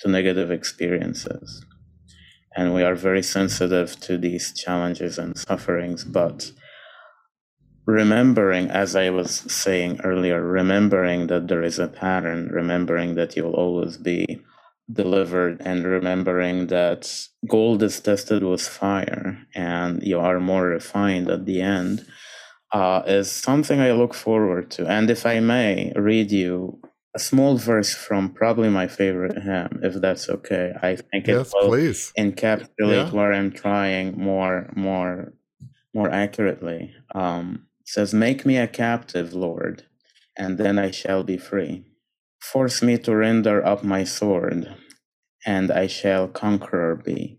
[0.00, 1.64] to negative experiences
[2.56, 6.50] and we are very sensitive to these challenges and sufferings but
[7.86, 13.44] remembering as i was saying earlier remembering that there is a pattern remembering that you
[13.44, 14.40] will always be
[14.92, 21.44] delivered and remembering that gold is tested with fire and you are more refined at
[21.44, 22.06] the end
[22.72, 24.86] uh, is something I look forward to.
[24.86, 26.80] And if I may read you
[27.14, 31.54] a small verse from probably my favorite hymn, if that's okay, I think yes, it
[31.54, 32.12] will please.
[32.18, 33.10] encapsulate yeah.
[33.10, 35.32] where I'm trying more, more,
[35.94, 36.94] more accurately.
[37.14, 39.84] Um, says, "Make me a captive, Lord,
[40.36, 41.84] and then I shall be free."
[42.40, 44.74] Force me to render up my sword,
[45.44, 47.38] and I shall conqueror be.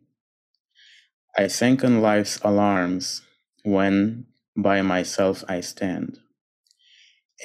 [1.38, 3.22] I sink in life's alarms
[3.64, 6.18] when by myself I stand.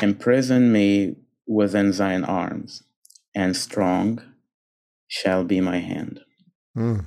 [0.01, 2.83] Imprison me within thine arms,
[3.35, 4.23] and strong
[5.09, 6.21] shall be my hand.
[6.77, 7.07] Mm.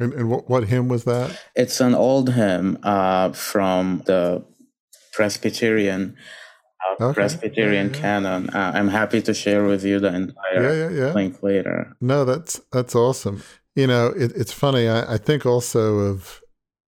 [0.00, 1.38] And, and what, what, hymn was that?
[1.54, 4.44] It's an old hymn uh, from the
[5.12, 6.16] Presbyterian
[7.00, 7.14] okay.
[7.14, 8.00] Presbyterian yeah, yeah.
[8.00, 8.50] canon.
[8.50, 11.96] Uh, I'm happy to share with you the entire yeah, link later.
[12.00, 13.42] No, that's that's awesome.
[13.74, 14.88] You know, it, it's funny.
[14.88, 16.42] I, I think also of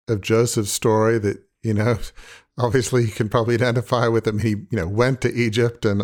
[0.07, 1.97] of Joseph's story that you know,
[2.57, 4.39] obviously you can probably identify with him.
[4.39, 6.03] He you know went to Egypt and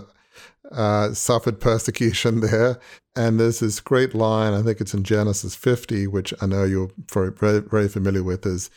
[0.72, 2.80] uh, suffered persecution there.
[3.16, 6.92] And there's this great line, I think it's in Genesis 50, which I know you're
[7.14, 8.70] very, very familiar with, is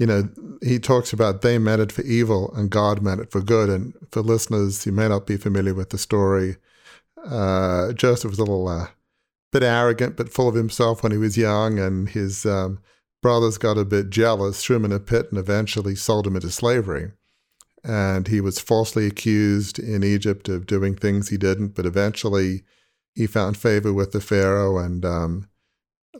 [0.00, 0.30] you know,
[0.62, 3.68] he talks about they meant it for evil and God meant it for good.
[3.68, 6.56] And for listeners who may not be familiar with the story,
[7.22, 8.86] uh, Joseph was a little uh,
[9.52, 12.80] bit arrogant, but full of himself when he was young, and his um,
[13.22, 16.50] brothers got a bit jealous, threw him in a pit, and eventually sold him into
[16.50, 17.12] slavery.
[17.84, 22.62] And he was falsely accused in Egypt of doing things he didn't, but eventually
[23.14, 25.50] he found favor with the Pharaoh and um,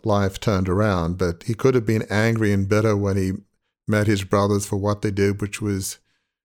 [0.04, 1.16] life turned around.
[1.16, 3.32] But he could have been angry and bitter when he
[3.90, 5.98] met his brothers for what they did, which was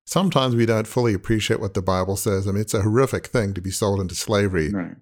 [0.06, 2.48] sometimes we don't fully appreciate what the Bible says.
[2.48, 4.96] I mean, it's a horrific thing to be sold into slavery right.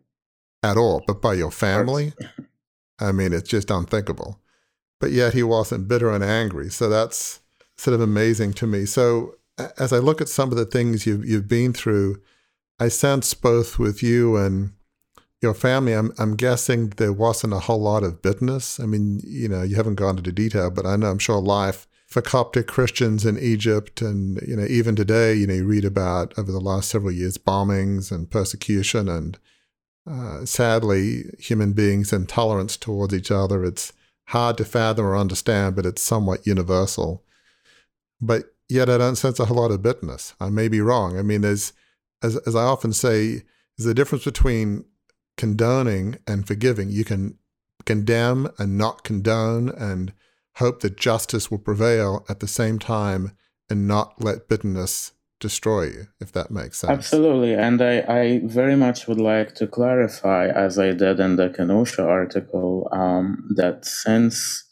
[0.61, 2.13] at all, but by your family,
[2.99, 4.39] I mean, it's just unthinkable.
[4.99, 6.69] But yet he wasn't bitter and angry.
[6.69, 7.41] So that's
[7.75, 8.85] sort of amazing to me.
[8.85, 9.35] So
[9.77, 12.21] as I look at some of the things you've you've been through,
[12.79, 14.71] I sense both with you and
[15.41, 15.93] your family.
[15.93, 18.79] I'm I'm guessing there wasn't a whole lot of bitterness.
[18.79, 21.87] I mean, you know, you haven't gone into detail, but I know I'm sure life
[22.13, 26.37] for Coptic Christians in Egypt and you know even today, you know, you read about
[26.37, 29.39] over the last several years bombings and persecution and
[30.07, 33.65] uh, sadly human beings' intolerance towards each other.
[33.65, 33.93] It's
[34.27, 37.23] hard to fathom or understand, but it's somewhat universal.
[38.21, 40.35] But yet I don't sense a whole lot of bitterness.
[40.39, 41.17] I may be wrong.
[41.17, 41.73] I mean, there's,
[42.21, 43.41] as, as I often say,
[43.75, 44.85] there's a difference between
[45.35, 46.91] condoning and forgiving.
[46.91, 47.39] You can
[47.85, 50.13] condemn and not condone and
[50.57, 53.31] hope that justice will prevail at the same time
[53.69, 56.91] and not let bitterness destroy you, if that makes sense.
[56.91, 57.53] Absolutely.
[57.53, 62.03] And I, I very much would like to clarify, as I did in the Kenosha
[62.03, 64.63] article, um, that since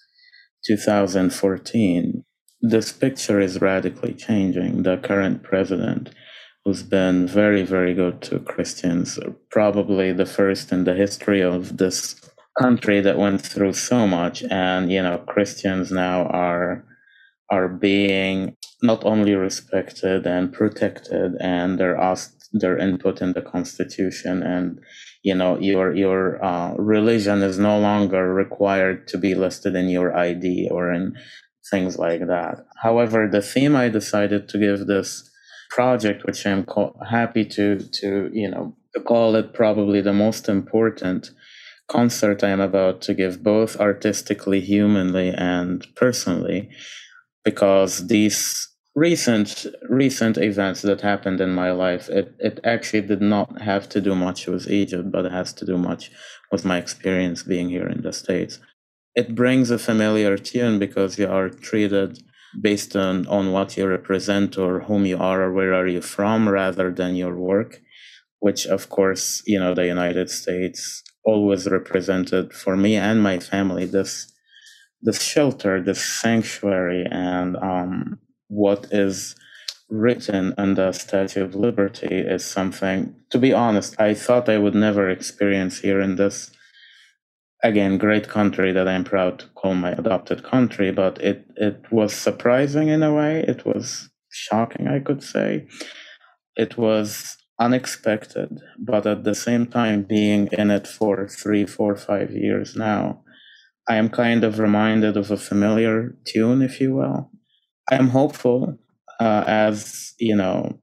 [0.65, 2.23] 2014,
[2.61, 4.83] this picture is radically changing.
[4.83, 6.09] The current president,
[6.63, 12.30] who's been very, very good to Christians, probably the first in the history of this
[12.59, 14.43] country that went through so much.
[14.49, 16.85] And, you know, Christians now are
[17.51, 24.41] are being not only respected and protected and they're asked their input in the constitution
[24.41, 24.79] and
[25.23, 30.15] you know your your uh, religion is no longer required to be listed in your
[30.17, 31.13] id or in
[31.69, 32.65] things like that.
[32.81, 35.29] However, the theme I decided to give this
[35.69, 41.31] project, which I'm co- happy to to you know call it probably the most important
[41.91, 46.69] concert I am about to give, both artistically, humanly, and personally,
[47.43, 53.61] because these recent recent events that happened in my life it, it actually did not
[53.61, 56.11] have to do much with egypt but it has to do much
[56.51, 58.59] with my experience being here in the states.
[59.15, 62.21] It brings a familiar tune because you are treated
[62.61, 66.49] based on, on what you represent or whom you are or where are you from
[66.49, 67.79] rather than your work
[68.39, 73.85] which of course you know the united states always represented for me and my family
[73.85, 74.31] this
[75.01, 79.35] this shelter this sanctuary and um, what is
[79.89, 84.75] written in the statue of liberty is something to be honest i thought i would
[84.75, 86.51] never experience here in this
[87.63, 92.13] again, great country that I'm proud to call my adopted country, but it, it was
[92.13, 93.43] surprising in a way.
[93.47, 95.67] It was shocking, I could say.
[96.55, 102.31] It was unexpected, but at the same time, being in it for three, four, five
[102.31, 103.23] years now,
[103.87, 107.29] I am kind of reminded of a familiar tune, if you will.
[107.91, 108.79] I am hopeful,
[109.19, 110.79] uh, as you know,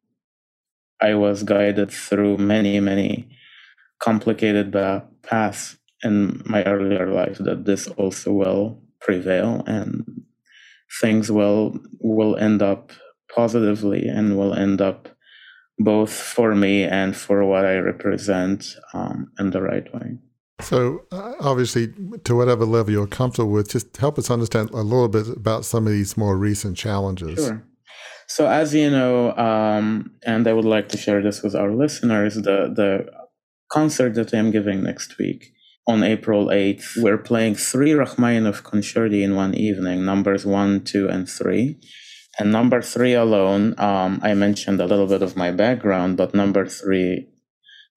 [1.00, 3.28] I was guided through many, many
[3.98, 4.72] complicated
[5.22, 10.04] paths in my earlier life that this also will prevail and
[11.00, 12.92] things will will end up
[13.34, 15.08] positively and will end up
[15.78, 20.18] both for me and for what I represent um, in the right way.
[20.60, 21.92] So, uh, obviously,
[22.24, 25.86] to whatever level you're comfortable with, just help us understand a little bit about some
[25.86, 27.38] of these more recent challenges.
[27.38, 27.62] Sure.
[28.26, 32.34] So, as you know, um, and I would like to share this with our listeners,
[32.34, 33.06] the the
[33.70, 35.52] concert that I'm giving next week
[35.86, 41.28] on April 8th, we're playing three Rachmaninoff concerti in one evening, numbers one, two, and
[41.28, 41.78] three.
[42.38, 46.66] And number three alone, um, I mentioned a little bit of my background, but number
[46.66, 47.26] three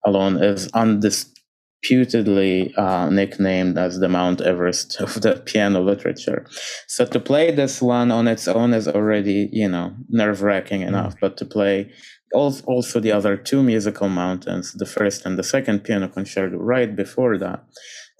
[0.04, 6.46] alone is undisputedly uh, nicknamed as the Mount Everest of the piano literature.
[6.88, 11.14] So to play this one on its own is already, you know, nerve wracking enough,
[11.16, 11.20] mm.
[11.20, 11.92] but to play
[12.34, 17.38] also the other two musical mountains, the first and the second piano concerto right before
[17.38, 17.64] that,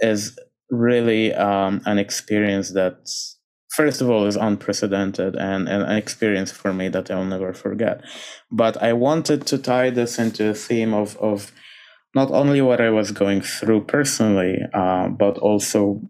[0.01, 0.39] is
[0.71, 3.09] really um, an experience that,
[3.77, 8.03] first of all, is unprecedented and, and, an experience for me that I'll never forget.
[8.51, 11.53] But I wanted to tie this into a theme of, of
[12.15, 16.03] not only what I was going through personally, uh, but also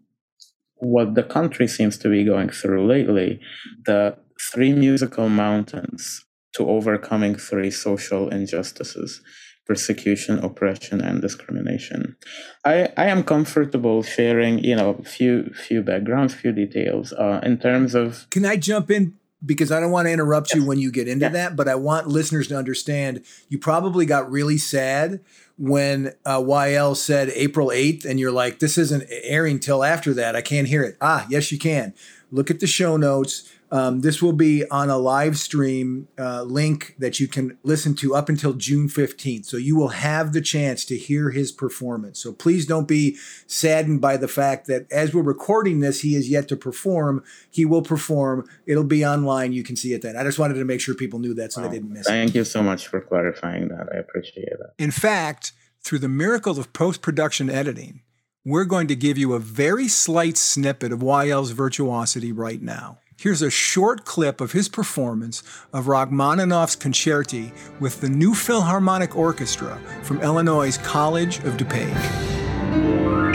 [0.77, 3.41] what the country seems to be going through lately.
[3.87, 4.17] The
[4.53, 9.23] three musical mountains to overcoming three social injustices
[9.67, 12.17] persecution oppression and discrimination.
[12.65, 17.95] I i am comfortable sharing you know few few backgrounds few details uh, in terms
[17.95, 19.15] of can i jump in?
[19.45, 20.57] Because i don't want to interrupt yes.
[20.57, 21.33] you when you get into yes.
[21.33, 25.21] that but i want listeners to understand you probably got really sad
[25.59, 30.35] when uh, Wael said april 8th and you're like this isn't airing till after that.
[30.37, 30.97] I can't hear it.
[31.01, 31.95] Ah yes you can.
[32.31, 36.95] Look at the show notes Um, this will be on a live stream uh, link
[36.99, 39.47] that you can listen to up until June 15th.
[39.47, 42.23] So you will have the chance to hear his performance.
[42.23, 43.17] So please don't be
[43.47, 47.25] saddened by the fact that as we're recording this, he is yet to perform.
[47.51, 48.47] He will perform.
[48.67, 49.55] It'll be online.
[49.55, 50.19] You can see it then.
[50.19, 52.27] I just wanted to make sure people knew that so they didn't miss Thank it.
[52.27, 53.89] Thank you so much for clarifying that.
[53.91, 54.75] I appreciate that.
[54.79, 55.53] In fact,
[55.83, 58.03] through the miracle of post production editing,
[58.45, 62.99] we're going to give you a very slight snippet of Wael's virtuosity right now.
[63.23, 69.79] Here's a short clip of his performance of Rachmaninoff's Concerti with the New Philharmonic Orchestra
[70.03, 73.32] from Illinois' College of DuPage.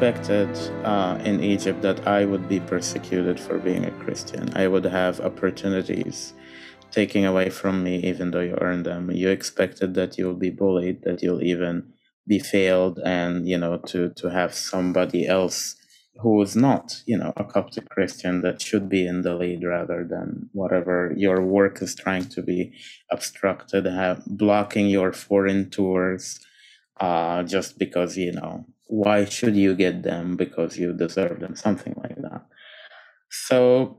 [0.00, 0.48] Expected
[0.82, 4.50] uh, in Egypt that I would be persecuted for being a Christian.
[4.56, 6.32] I would have opportunities
[6.90, 9.10] taken away from me, even though you earned them.
[9.10, 11.92] You expected that you'll be bullied, that you'll even
[12.26, 15.76] be failed, and you know to to have somebody else
[16.22, 20.06] who is not, you know, a Coptic Christian that should be in the lead rather
[20.08, 22.72] than whatever your work is trying to be
[23.12, 26.40] obstructed, have blocking your foreign tours,
[26.98, 30.36] uh, just because you know why should you get them?
[30.36, 32.44] Because you deserve them something like that.
[33.30, 33.98] So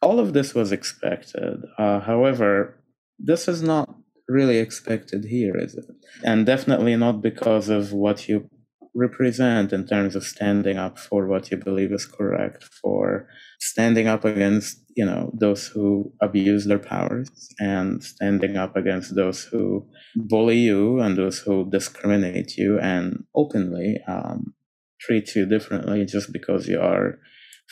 [0.00, 1.56] all of this was expected.
[1.78, 2.80] Uh, however
[3.18, 3.92] this is not
[4.28, 5.86] really expected here is it?
[6.22, 8.48] And definitely not because of what you
[8.94, 13.26] represent in terms of standing up for what you believe is correct for
[13.60, 17.28] standing up against you know those who abuse their powers
[17.58, 19.84] and standing up against those who
[20.14, 24.54] bully you and those who discriminate you and openly um,
[25.00, 27.18] treat you differently just because you are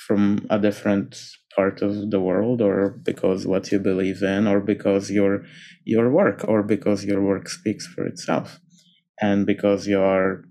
[0.07, 1.17] from a different
[1.55, 5.45] part of the world or because what you believe in or because your
[5.85, 8.61] your work or because your work speaks for itself.
[9.21, 10.45] And because you are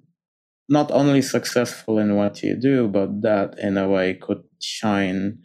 [0.71, 5.37] not only successful in what you do but that in a way could shine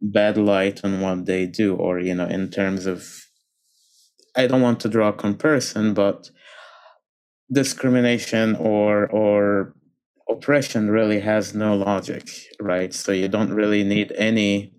[0.00, 2.98] bad light on what they do or you know in terms of
[4.36, 6.30] i don't want to draw a comparison but
[7.52, 9.74] discrimination or or
[10.28, 12.28] oppression really has no logic
[12.60, 12.94] right?
[12.94, 14.72] So you don't really need any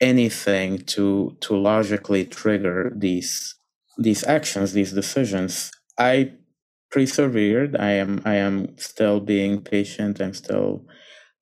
[0.00, 3.54] anything to to logically trigger these
[3.98, 5.70] these actions these decisions.
[5.98, 6.32] I
[6.90, 10.84] persevered i am i am still being patient i'm still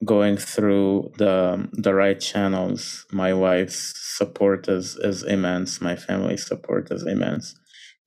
[0.04, 3.06] going through the the right channels.
[3.12, 5.80] My wife's support is is immense.
[5.80, 7.54] My family's support is immense.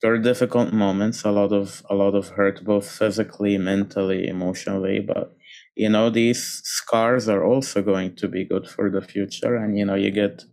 [0.02, 5.00] There are difficult moments, a lot of a lot of hurt, both physically, mentally, emotionally.
[5.00, 5.34] But
[5.76, 9.84] you know, these scars are also going to be good for the future, and you
[9.84, 10.44] know, you get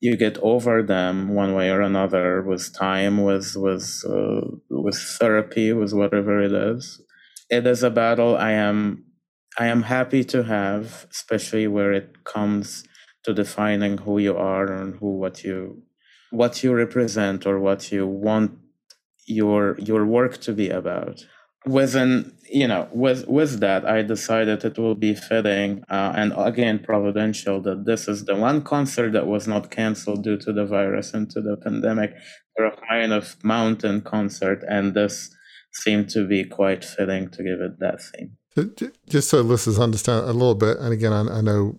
[0.00, 4.40] you get over them one way or another with time, with with uh,
[4.70, 7.00] with therapy, with whatever it is.
[7.50, 9.04] It is a battle I am
[9.58, 12.84] I am happy to have, especially where it comes
[13.24, 15.82] to defining who you are and who what you
[16.30, 18.52] what you represent or what you want
[19.26, 21.26] your your work to be about.
[21.66, 26.78] Within you know with with that, I decided it will be fitting uh, and again
[26.78, 31.12] providential that this is the one concert that was not canceled due to the virus
[31.12, 32.14] and to the pandemic.
[32.58, 35.30] a kind of mountain concert, and this
[35.72, 38.36] seemed to be quite fitting to give it that theme.
[39.08, 41.78] Just so listeners understand a little bit, and again, I, I know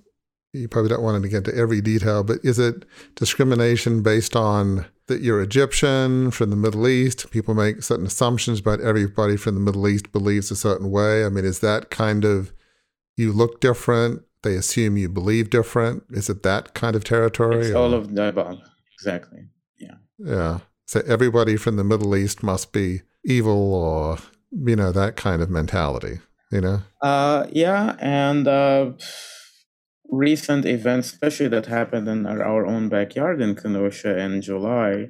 [0.53, 4.86] you probably don't want to get into every detail, but is it discrimination based on
[5.12, 7.30] that you're Egyptian from the Middle East?
[7.32, 11.24] People make certain assumptions about everybody from the Middle East believes a certain way.
[11.26, 12.51] I mean, is that kind of
[13.16, 14.24] you look different?
[14.43, 16.03] They assume you believe different.
[16.09, 17.68] Is it that kind of territory?
[17.68, 18.59] It's all of the above.
[18.95, 19.49] Exactly.
[19.80, 19.95] Yeah.
[20.18, 20.59] Yeah.
[20.86, 24.18] So everybody from the Middle East must be evil or,
[24.51, 26.20] you know, that kind of mentality
[26.51, 26.82] you know?
[27.01, 28.91] Uh, yeah, and uh,
[30.12, 35.07] recent events, especially that happened in our, our own backyard in Kenosha in July.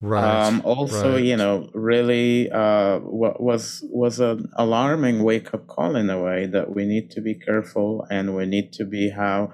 [0.00, 0.46] Right.
[0.46, 1.24] Um, also, right.
[1.24, 6.72] you know, really uh, was was an alarming wake up call in a way that
[6.72, 9.52] we need to be careful and we need to be how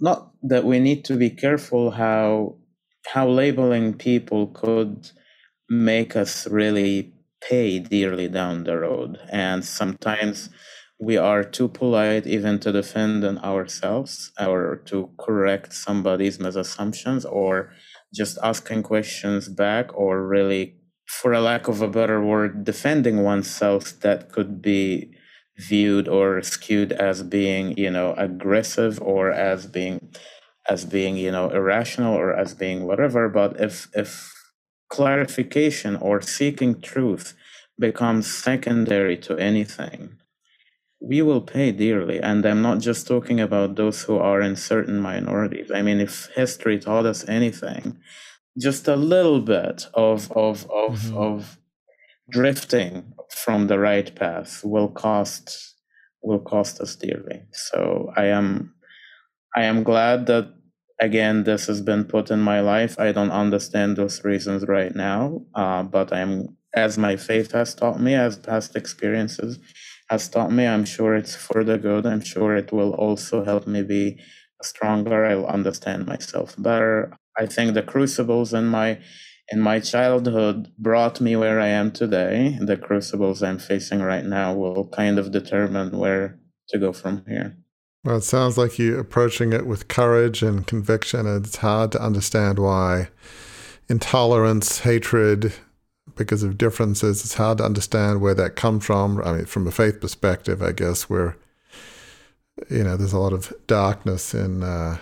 [0.00, 2.56] not that we need to be careful how
[3.08, 5.10] how labeling people could
[5.68, 9.18] make us really pay dearly down the road.
[9.30, 10.50] And sometimes
[11.00, 17.72] we are too polite even to defend ourselves or to correct somebody's misassumptions or
[18.14, 20.76] just asking questions back or really
[21.08, 25.12] for a lack of a better word, defending oneself that could be
[25.58, 30.12] viewed or skewed as being, you know, aggressive or as being
[30.68, 33.28] as being, you know, irrational or as being whatever.
[33.28, 34.32] But if if
[34.90, 37.34] clarification or seeking truth
[37.78, 40.18] becomes secondary to anything,
[41.00, 42.20] we will pay dearly.
[42.20, 45.70] And I'm not just talking about those who are in certain minorities.
[45.70, 47.98] I mean, if history taught us anything,
[48.58, 51.16] just a little bit of of of mm-hmm.
[51.16, 51.58] of
[52.30, 55.74] drifting from the right path will cost
[56.22, 57.42] will cost us dearly.
[57.52, 58.74] So I am
[59.56, 60.52] I am glad that
[61.00, 62.98] again this has been put in my life.
[62.98, 68.00] I don't understand those reasons right now, uh, but I'm as my faith has taught
[68.00, 69.58] me, as past experiences
[70.10, 70.66] has taught me.
[70.66, 72.04] I'm sure it's for the good.
[72.04, 74.18] I'm sure it will also help me be
[74.60, 75.24] stronger.
[75.24, 77.16] I'll understand myself better.
[77.38, 78.98] I think the crucibles in my
[79.52, 82.58] in my childhood brought me where I am today.
[82.60, 86.38] The crucibles I'm facing right now will kind of determine where
[86.68, 87.56] to go from here.
[88.04, 91.26] Well, it sounds like you're approaching it with courage and conviction.
[91.26, 93.08] It's hard to understand why
[93.88, 95.52] intolerance, hatred,
[96.20, 99.22] because of differences, it's hard to understand where that comes from.
[99.22, 101.34] I mean, from a faith perspective, I guess, where,
[102.68, 104.98] you know, there's a lot of darkness in uh,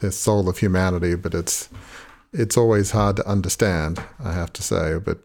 [0.00, 1.70] the soul of humanity, but it's
[2.34, 5.18] it's always hard to understand, I have to say, but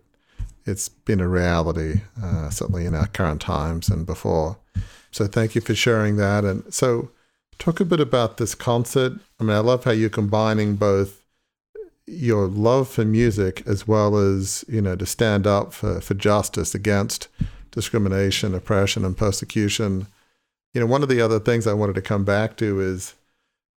[0.66, 4.58] it's been a reality, uh, certainly in our current times and before.
[5.12, 6.46] So thank you for sharing that.
[6.46, 7.10] And so,
[7.58, 9.14] talk a bit about this concert.
[9.38, 11.19] I mean, I love how you're combining both
[12.10, 16.74] your love for music as well as you know to stand up for, for justice
[16.74, 17.28] against
[17.72, 20.08] discrimination, oppression, and persecution.
[20.74, 23.16] You know, one of the other things I wanted to come back to is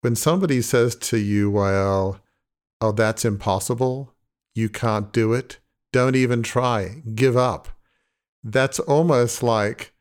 [0.01, 2.19] when somebody says to you, "Well,"
[2.79, 4.13] oh, that's impossible.
[4.55, 5.59] You can't do it.
[5.91, 7.01] Don't even try.
[7.13, 7.69] Give up.
[8.43, 9.93] That's almost like,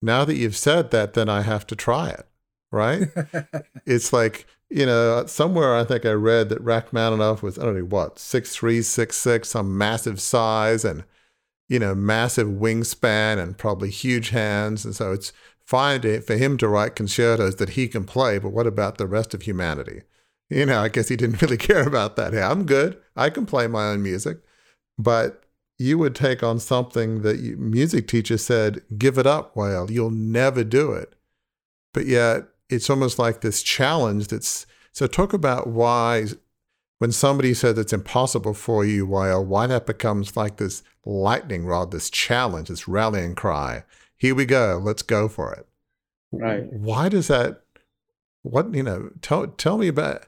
[0.00, 2.26] now that you've said that, then I have to try it,
[2.70, 3.08] right?
[3.86, 7.84] it's like, you know, somewhere I think I read that Rachmaninoff was, I don't know
[7.84, 11.04] what, six three, six six, some massive size and,
[11.68, 14.84] you know, massive wingspan and probably huge hands.
[14.84, 15.32] And so it's
[15.64, 19.06] fine to, for him to write concertos that he can play, but what about the
[19.06, 20.02] rest of humanity?
[20.52, 22.32] you know, I guess he didn't really care about that.
[22.32, 22.98] Hey, I'm good.
[23.16, 24.38] I can play my own music.
[24.98, 25.44] But
[25.78, 29.90] you would take on something that you, music teacher said, give it up, Wael.
[29.90, 31.14] You'll never do it.
[31.94, 36.26] But yet it's almost like this challenge that's so talk about why
[36.98, 41.90] when somebody says it's impossible for you, Wael, why that becomes like this lightning rod,
[41.90, 43.84] this challenge, this rallying cry.
[44.16, 45.66] Here we go, let's go for it.
[46.30, 46.72] Right.
[46.72, 47.62] Why does that
[48.42, 49.10] what you know?
[49.20, 50.26] Tell tell me about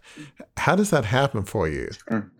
[0.56, 1.90] how does that happen for you?
[2.08, 2.30] Sure.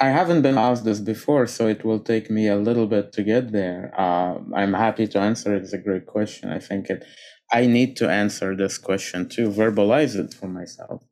[0.00, 3.22] I haven't been asked this before, so it will take me a little bit to
[3.22, 3.92] get there.
[3.98, 5.62] Uh, I'm happy to answer it.
[5.62, 6.50] It's a great question.
[6.50, 7.04] I think it.
[7.52, 11.02] I need to answer this question to verbalize it for myself.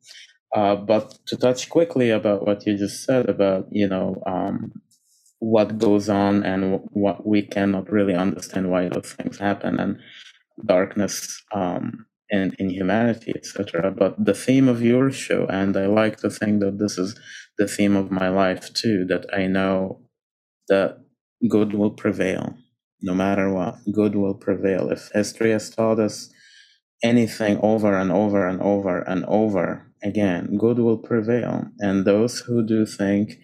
[0.55, 4.71] Uh, but to touch quickly about what you just said about you know um,
[5.39, 9.99] what goes on and what we cannot really understand why those things happen and
[10.65, 13.91] darkness um, in, in humanity, etc.
[13.91, 17.19] But the theme of your show, and I like to think that this is
[17.57, 20.01] the theme of my life too, that I know
[20.69, 20.99] that
[21.47, 22.57] good will prevail
[23.01, 23.77] no matter what.
[23.91, 24.89] Good will prevail.
[24.91, 26.29] If history has taught us
[27.03, 31.65] anything over and over and over and over again, good will prevail.
[31.79, 33.39] And those who do think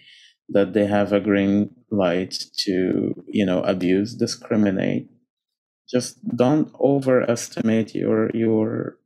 [0.49, 2.35] that they have a green light
[2.65, 5.07] to, you know, abuse, discriminate,
[5.89, 8.97] just don't overestimate your your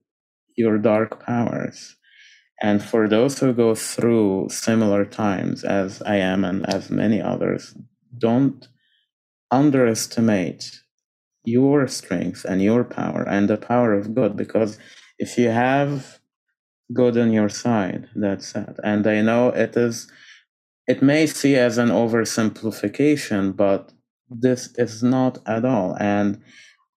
[0.55, 1.95] your dark powers
[2.61, 7.75] and for those who go through similar times as i am and as many others
[8.17, 8.67] don't
[9.51, 10.81] underestimate
[11.43, 14.77] your strength and your power and the power of god because
[15.17, 16.19] if you have
[16.93, 20.11] god on your side that's it and i know it is
[20.87, 23.93] it may see as an oversimplification but
[24.29, 26.41] this is not at all and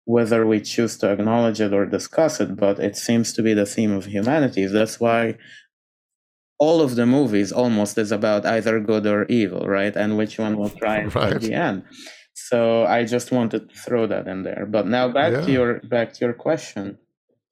[0.07, 3.65] whether we choose to acknowledge it or discuss it, but it seems to be the
[3.65, 4.65] theme of humanity.
[4.65, 5.37] That's why
[6.57, 9.93] all of the movies almost is about either good or evil, right?
[9.93, 11.33] And which one will triumph right.
[11.33, 11.83] at the end.
[12.39, 14.67] So I just wanted to throw that in there.
[14.69, 15.41] But now back yeah.
[15.41, 16.99] to your back to your question.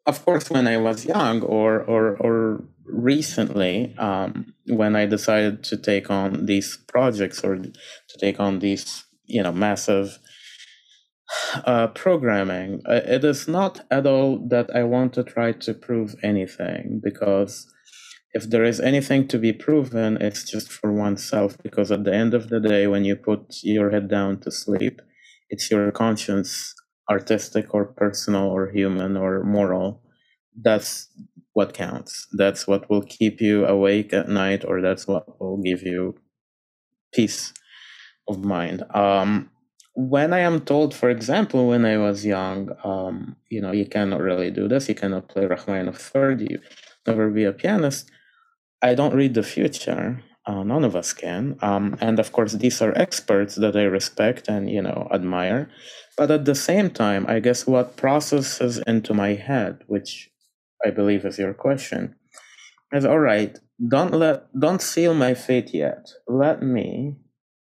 [0.05, 5.77] Of course, when I was young, or or or recently, um, when I decided to
[5.77, 10.19] take on these projects or to take on these, you know, massive
[11.65, 12.83] uh, programming.
[12.87, 17.65] Uh, it is not at all that I want to try to prove anything because
[18.35, 21.57] if there is anything to be proven, it's just for oneself.
[21.63, 25.01] Because at the end of the day, when you put your head down to sleep,
[25.49, 26.75] it's your conscience,
[27.09, 30.01] artistic or personal or human or moral.
[30.67, 31.07] That's
[31.53, 32.27] what counts.
[32.33, 36.15] That's what will keep you awake at night, or that's what will give you
[37.13, 37.53] peace
[38.27, 38.83] of mind.
[38.93, 39.49] Um,
[39.93, 44.19] when I am told, for example, when I was young, um, you know, you cannot
[44.19, 46.59] really do this, you cannot play Rachmaninoff third, you
[47.07, 48.11] never be a pianist.
[48.81, 50.23] I don't read the future.
[50.45, 51.57] Uh, none of us can.
[51.61, 55.69] Um, and of course, these are experts that I respect and you know admire.
[56.17, 60.29] But at the same time, I guess what processes into my head, which
[60.85, 62.15] I believe is your question,
[62.93, 63.57] is all right.
[63.87, 66.07] Don't let don't seal my fate yet.
[66.27, 67.15] Let me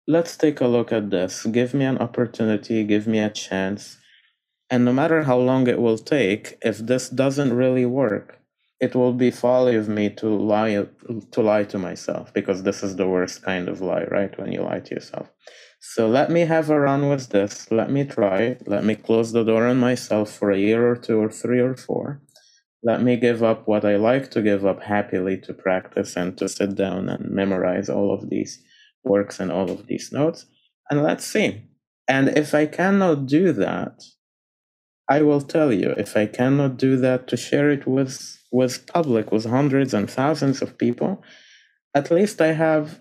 [0.07, 1.47] let's take a look at this.
[1.47, 2.85] Give me an opportunity.
[2.85, 3.99] Give me a chance.
[4.71, 8.41] And no matter how long it will take, if this doesn't really work,
[8.85, 10.87] it will be folly of me to lie
[11.35, 14.63] to lie to myself because this is the worst kind of lie right when you
[14.71, 15.27] lie to yourself.
[15.95, 17.71] So let me have a run with this.
[17.71, 18.41] Let me try.
[18.75, 21.77] Let me close the door on myself for a year or two or three or
[21.87, 22.07] four.
[22.91, 26.49] Let me give up what i like to give up happily to practice and to
[26.49, 28.53] sit down and memorize all of these
[29.13, 30.47] works and all of these notes.
[30.91, 31.49] And let's see.
[32.15, 33.95] And if i cannot do that
[35.09, 39.33] I will tell you if I cannot do that to share it with with public
[39.33, 41.23] with hundreds and thousands of people,
[41.95, 43.01] at least I have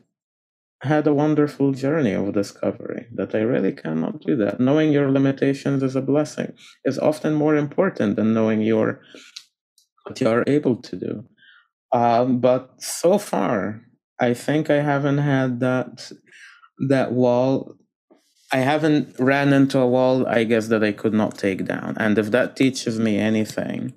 [0.82, 4.60] had a wonderful journey of discovery that I really cannot do that.
[4.60, 9.00] Knowing your limitations is a blessing is often more important than knowing your
[10.04, 11.24] what you are able to do.
[11.94, 13.82] Um, but so far,
[14.20, 16.12] I think I haven't had that
[16.90, 17.76] that wall
[18.54, 21.96] I haven't ran into a wall, I guess, that I could not take down.
[22.00, 23.96] And if that teaches me anything,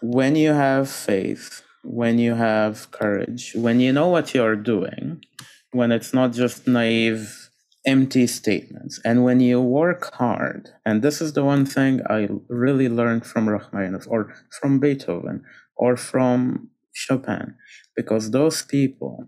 [0.00, 5.24] when you have faith, when you have courage, when you know what you're doing,
[5.72, 7.50] when it's not just naive,
[7.84, 12.88] empty statements, and when you work hard, and this is the one thing I really
[12.88, 15.42] learned from Rachmaninoff or from Beethoven
[15.76, 17.56] or from Chopin,
[17.96, 19.26] because those people,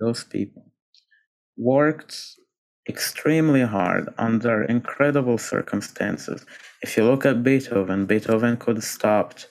[0.00, 0.72] those people
[1.58, 2.16] worked
[2.88, 6.44] extremely hard under incredible circumstances.
[6.82, 9.48] If you look at Beethoven, Beethoven could have stopped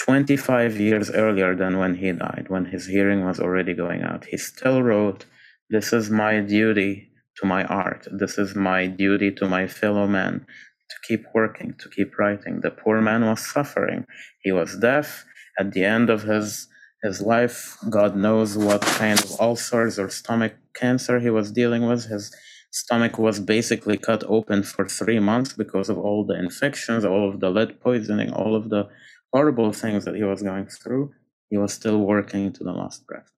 [0.00, 4.26] 25 years earlier than when he died, when his hearing was already going out.
[4.26, 5.24] He still wrote,
[5.70, 8.06] This is my duty to my art.
[8.12, 10.46] This is my duty to my fellow man
[10.90, 12.60] to keep working, to keep writing.
[12.60, 14.04] The poor man was suffering.
[14.42, 15.24] He was deaf.
[15.58, 16.68] At the end of his
[17.04, 17.76] his life.
[17.90, 22.06] God knows what kind of ulcers or stomach cancer he was dealing with.
[22.06, 22.34] His
[22.72, 27.40] stomach was basically cut open for three months because of all the infections, all of
[27.40, 28.88] the lead poisoning, all of the
[29.32, 31.12] horrible things that he was going through.
[31.50, 33.30] He was still working to the last breath.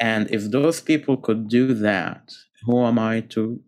[0.00, 2.32] And if those people could do that,
[2.66, 3.60] who am I to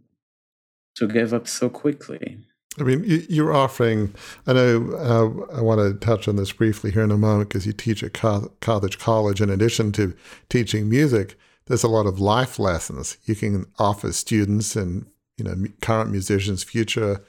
[0.96, 2.38] to give up so quickly?
[2.78, 4.14] I mean, you're offering.
[4.46, 7.66] I know uh, I want to touch on this briefly here in a moment because
[7.66, 9.40] you teach at Carthage College.
[9.40, 10.14] In addition to
[10.48, 15.06] teaching music, there's a lot of life lessons you can offer students and
[15.38, 17.22] you know current musicians, future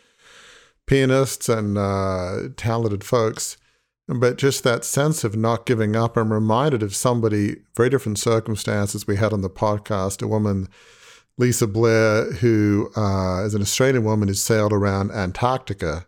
[0.85, 3.57] pianists, and uh, talented folks.
[4.09, 6.15] But just that sense of not giving up.
[6.15, 10.69] I'm reminded of somebody, very different circumstances we had on the podcast, a woman
[11.37, 16.07] Lisa Blair, who uh, is an Australian woman who sailed around Antarctica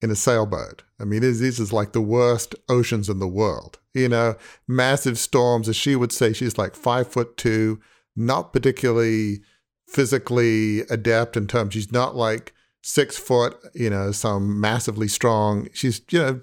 [0.00, 0.82] in a sailboat.
[0.98, 3.78] I mean, this, is like the worst oceans in the world.
[3.94, 4.36] You know,
[4.68, 5.68] massive storms.
[5.68, 7.80] As she would say, she's like five foot two,
[8.14, 9.40] not particularly
[9.86, 11.74] physically adept in terms.
[11.74, 15.68] She's not like six foot, you know, some massively strong.
[15.72, 16.40] She's, you know,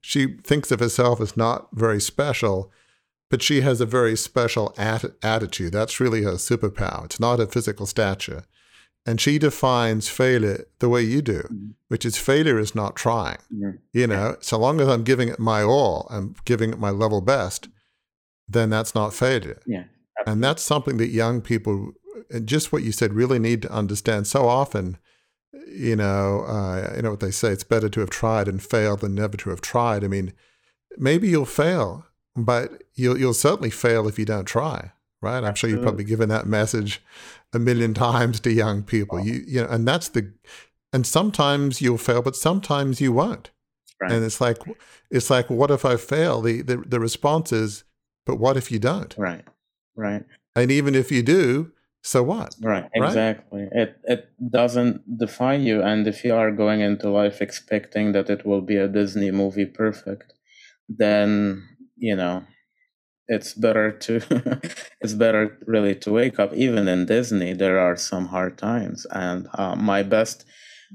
[0.00, 2.72] she thinks of herself as not very special
[3.32, 5.72] but she has a very special at- attitude.
[5.72, 7.06] That's really her superpower.
[7.06, 8.44] It's not her physical stature.
[9.06, 11.70] And she defines failure the way you do, mm-hmm.
[11.88, 13.38] which is failure is not trying.
[13.50, 13.70] Mm-hmm.
[13.94, 17.22] You know, so long as I'm giving it my all, I'm giving it my level
[17.22, 17.68] best,
[18.46, 19.62] then that's not failure.
[19.66, 19.84] Yeah.
[20.26, 21.92] And that's something that young people,
[22.28, 24.26] and just what you said, really need to understand.
[24.26, 24.98] So often,
[25.66, 29.00] you know, uh, you know what they say: it's better to have tried and failed
[29.00, 30.04] than never to have tried.
[30.04, 30.34] I mean,
[30.98, 32.04] maybe you'll fail,
[32.36, 35.44] but you'll you'll certainly fail if you don't try, right?
[35.44, 37.02] I'm sure you've probably given that message
[37.52, 39.20] a million times to young people.
[39.20, 40.32] You you know, and that's the
[40.92, 43.50] and sometimes you'll fail, but sometimes you won't.
[44.00, 44.12] Right.
[44.12, 44.58] And it's like
[45.10, 46.40] it's like what if I fail?
[46.40, 47.84] The, the the response is,
[48.26, 49.14] but what if you don't?
[49.16, 49.44] Right.
[49.94, 50.24] Right.
[50.56, 51.72] And even if you do,
[52.02, 52.56] so what?
[52.60, 53.62] Right, exactly.
[53.62, 53.72] Right?
[53.72, 58.44] It it doesn't define you and if you are going into life expecting that it
[58.44, 60.32] will be a Disney movie perfect,
[60.88, 61.68] then
[62.02, 62.44] you know,
[63.28, 64.20] it's better to
[65.00, 66.52] it's better really to wake up.
[66.54, 69.06] Even in disney there are some hard times.
[69.10, 70.44] And uh, my best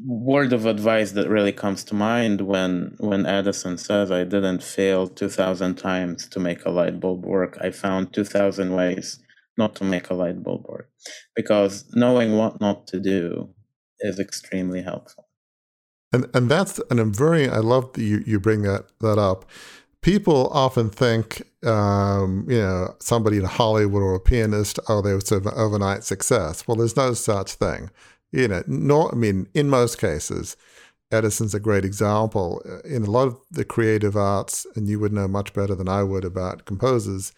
[0.05, 5.07] word of advice that really comes to mind when when edison says i didn't fail
[5.07, 9.19] 2000 times to make a light bulb work i found 2000 ways
[9.57, 10.89] not to make a light bulb work.
[11.35, 13.49] Because knowing what not to do
[13.99, 15.27] is extremely helpful.
[16.13, 19.43] And and that's and i'm very i love that you you bring that that up
[20.07, 25.19] people often think, um, you know, somebody in Hollywood or a pianist, oh, they were
[25.19, 26.65] sort of an overnight success.
[26.65, 27.89] Well, there's no such thing.
[28.31, 30.55] You know, nor, I mean, in most cases,
[31.11, 32.61] Edison's a great example.
[32.85, 36.03] In a lot of the creative arts, and you would know much better than I
[36.03, 37.33] would about composers,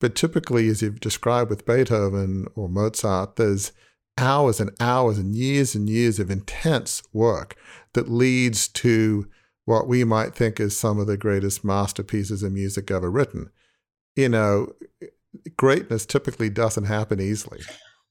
[0.00, 3.70] but typically, as you've described with Beethoven or Mozart, there's
[4.18, 7.54] hours and hours and years and years of intense work
[7.92, 9.28] that leads to
[9.64, 13.50] what we might think is some of the greatest masterpieces of music ever written.
[14.16, 14.72] You know,
[15.56, 17.60] greatness typically doesn't happen easily.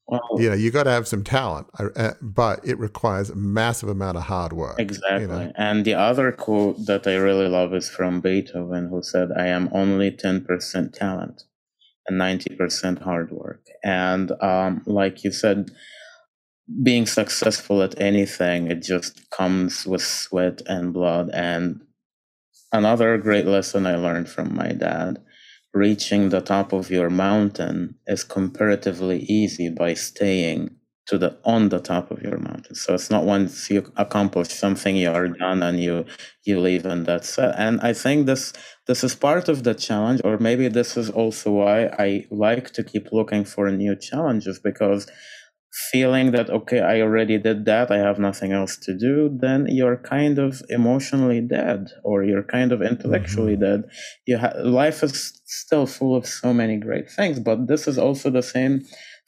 [0.08, 3.36] Well, you know, you got to have some talent, uh, uh, but it requires a
[3.36, 4.80] massive amount of hard work.
[4.80, 5.22] Exactly.
[5.22, 5.52] You know?
[5.56, 9.70] And the other quote that I really love is from Beethoven, who said, I am
[9.72, 11.43] only 10% talent
[12.08, 13.68] and 90% hard work.
[13.84, 15.70] And um, like you said,
[16.84, 21.30] being successful at anything, it just comes with sweat and blood.
[21.34, 21.82] And
[22.72, 25.20] another great lesson I learned from my dad
[25.74, 30.72] reaching the top of your mountain is comparatively easy by staying
[31.06, 34.96] to the on the top of your mountain so it's not once you accomplish something
[34.96, 36.06] you are done and you
[36.46, 38.54] you leave and that's it and i think this
[38.88, 42.84] this is part of the challenge or maybe this is also why i like to
[42.84, 45.08] keep looking for new challenges because
[45.92, 49.98] feeling that okay i already did that i have nothing else to do then you're
[49.98, 53.82] kind of emotionally dead or you're kind of intellectually mm-hmm.
[53.82, 53.84] dead.
[54.26, 58.30] You ha- life is still full of so many great things but this is also
[58.30, 58.82] the same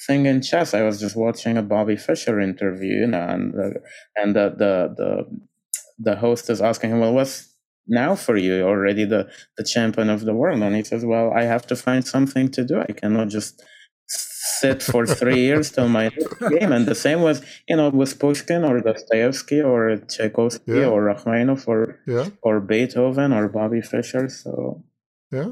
[0.08, 0.74] thing in chess.
[0.74, 3.80] I was just watching a bobby fischer interview you know, and uh,
[4.16, 5.40] and the, the the
[6.00, 7.50] the host is asking him well what's
[7.88, 8.64] now for you?
[8.64, 10.62] Already the the champion of the world.
[10.62, 12.80] And he says well i have to find something to do.
[12.80, 13.64] I cannot just
[14.12, 16.10] sit for three years till my
[16.50, 16.72] game.
[16.72, 20.86] And the same was, you know, with Pushkin or Dostoevsky or Tchaikovsky yeah.
[20.86, 22.30] or Rachmaninoff or yeah.
[22.42, 24.30] or Beethoven or Bobby Fischer.
[24.30, 24.84] So
[25.32, 25.52] yeah.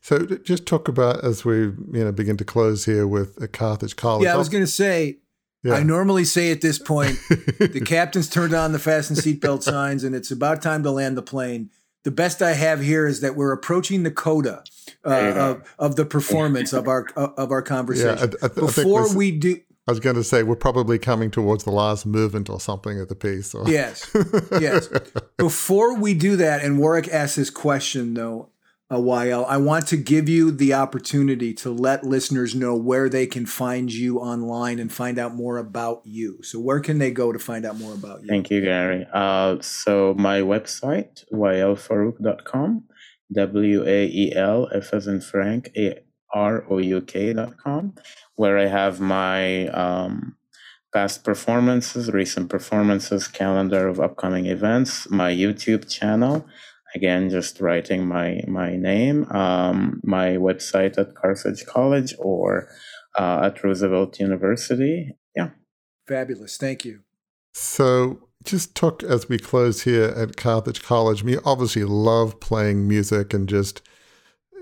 [0.00, 3.96] So just talk about as we you know begin to close here with a Carthage
[3.96, 4.24] College.
[4.24, 5.18] Yeah, I was going to say.
[5.62, 5.74] Yeah.
[5.74, 10.14] I normally say at this point, the captain's turned on the fasten seatbelt signs, and
[10.14, 11.70] it's about time to land the plane.
[12.06, 14.62] The best I have here is that we're approaching the coda
[15.04, 18.30] uh, of, of, the performance of our of our conversation.
[18.30, 21.64] Yeah, I, I, Before we do, I was going to say we're probably coming towards
[21.64, 23.48] the last movement or something of the piece.
[23.48, 23.66] So.
[23.66, 24.08] Yes,
[24.52, 24.88] yes.
[25.36, 28.50] Before we do that, and Warwick asks this question though,
[28.90, 33.44] Wael, I want to give you the opportunity to let listeners know where they can
[33.44, 36.38] find you online and find out more about you.
[36.42, 38.28] So, where can they go to find out more about you?
[38.28, 39.04] Thank you, Gary.
[39.12, 42.84] Uh, so, my website, waelfarouk.com
[43.32, 45.98] W A E L F as in Frank A
[46.32, 47.94] R O U K dot com,
[48.36, 50.36] where I have my um,
[50.94, 56.46] past performances, recent performances, calendar of upcoming events, my YouTube channel.
[56.96, 62.68] Again, just writing my my name, um, my website at Carthage College or
[63.18, 65.12] uh, at Roosevelt University.
[65.36, 65.50] Yeah.
[66.08, 66.56] Fabulous.
[66.56, 67.00] Thank you.
[67.52, 71.22] So just talk as we close here at Carthage College.
[71.22, 73.82] We obviously love playing music and just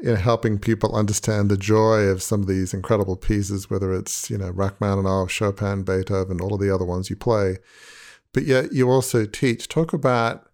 [0.03, 4.29] you know, helping people understand the joy of some of these incredible pieces, whether it's
[4.29, 7.59] you know Rachmaninoff, Chopin, Beethoven, all of the other ones you play.
[8.33, 9.69] But yet you also teach.
[9.69, 10.49] Talk about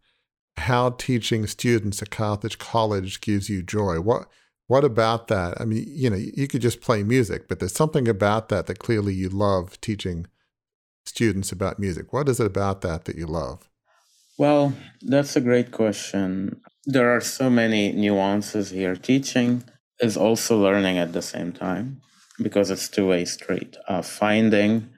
[0.60, 4.00] how teaching students at Carthage College gives you joy.
[4.00, 4.28] What
[4.66, 5.60] what about that?
[5.60, 8.78] I mean, you know, you could just play music, but there's something about that that
[8.78, 10.26] clearly you love teaching
[11.04, 12.12] students about music?
[12.12, 13.68] What is it about that that you love?
[14.38, 16.60] Well, that's a great question.
[16.86, 18.96] There are so many nuances here.
[18.96, 19.64] Teaching
[20.00, 22.00] is also learning at the same time
[22.38, 23.76] because it's two-way street.
[23.86, 24.88] Uh, finding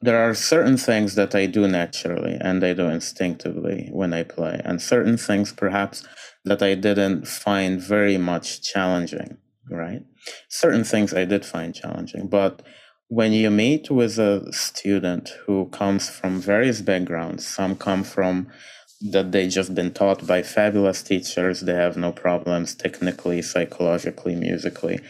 [0.00, 4.60] there are certain things that I do naturally and I do instinctively when I play,
[4.64, 6.06] and certain things perhaps
[6.44, 9.38] that I didn't find very much challenging,
[9.70, 10.02] right?
[10.48, 12.62] Certain things I did find challenging, but
[13.08, 18.48] when you meet with a student who comes from various backgrounds, some come from
[19.00, 25.00] that they just been taught by fabulous teachers, they have no problems technically, psychologically, musically,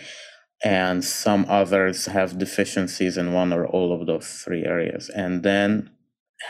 [0.64, 5.08] and some others have deficiencies in one or all of those three areas.
[5.08, 5.90] And then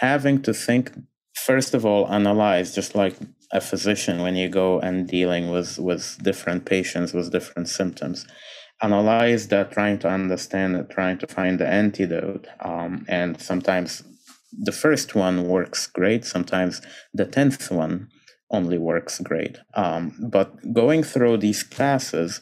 [0.00, 0.92] having to think,
[1.34, 3.16] first of all, analyze, just like
[3.52, 8.26] a physician when you go and dealing with with different patients with different symptoms
[8.82, 14.02] analyze that trying to understand it trying to find the antidote um, and sometimes
[14.52, 16.82] the first one works great sometimes
[17.14, 18.08] the 10th one
[18.50, 22.40] only works great um, but going through these classes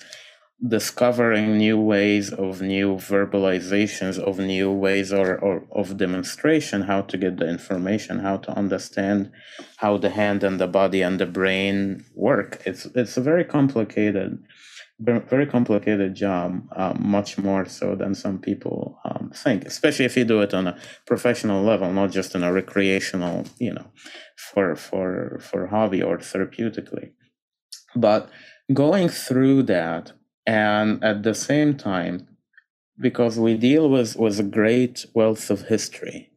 [0.66, 7.18] discovering new ways of new verbalizations of new ways or, or of demonstration how to
[7.18, 9.30] get the information how to understand
[9.76, 12.62] how the hand and the body and the brain work.
[12.64, 14.42] It's it's a very complicated
[14.98, 20.24] very complicated job uh, much more so than some people um, think especially if you
[20.24, 23.88] do it on a professional level not just on a recreational you know
[24.36, 27.10] for for for hobby or therapeutically.
[27.94, 28.30] But
[28.72, 30.12] going through that
[30.46, 32.26] and at the same time
[32.98, 36.30] because we deal with with a great wealth of history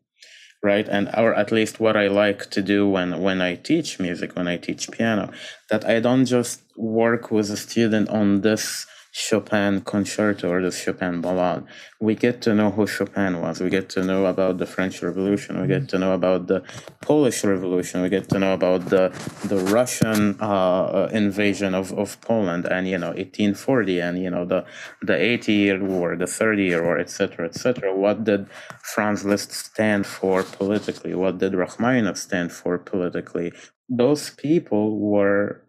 [0.61, 0.87] right?
[0.89, 4.47] And or at least what i like to do when when i teach music when
[4.47, 5.31] i teach piano
[5.69, 11.21] that i don't just work with a student on this Chopin concerto or the Chopin
[11.21, 11.65] ballade.
[11.99, 13.59] We get to know who Chopin was.
[13.59, 15.59] We get to know about the French Revolution.
[15.59, 16.63] We get to know about the
[17.01, 18.03] Polish Revolution.
[18.03, 19.09] We get to know about the
[19.45, 24.63] the Russian uh, invasion of, of Poland and you know 1840 and you know the
[25.01, 27.47] the 80 year war, the 30 year war, etc.
[27.47, 27.95] etc.
[27.95, 28.47] What did
[28.83, 31.15] Franz Liszt stand for politically?
[31.15, 33.53] What did Rachmaninoff stand for politically?
[33.89, 35.63] Those people were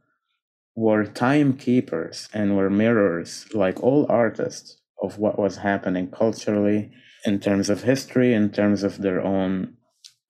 [0.81, 6.91] were timekeepers and were mirrors, like all artists, of what was happening culturally
[7.25, 9.77] in terms of history, in terms of their own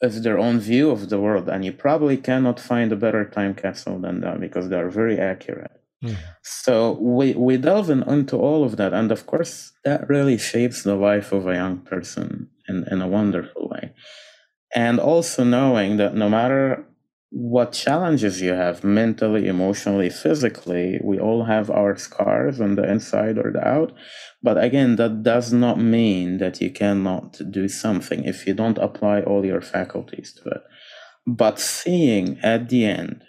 [0.03, 1.47] of their own view of the world.
[1.49, 5.19] And you probably cannot find a better time capsule than that because they are very
[5.19, 5.77] accurate.
[6.03, 6.17] Mm.
[6.43, 8.95] So we, we delve in, into all of that.
[8.95, 13.09] And of course, that really shapes the life of a young person in, in a
[13.09, 13.93] wonderful way.
[14.75, 16.87] And also knowing that no matter
[17.31, 21.01] what challenges you have mentally, emotionally, physically.
[21.03, 23.93] We all have our scars on the inside or the out.
[24.43, 29.21] But again, that does not mean that you cannot do something if you don't apply
[29.21, 30.63] all your faculties to it.
[31.27, 33.23] But seeing at the end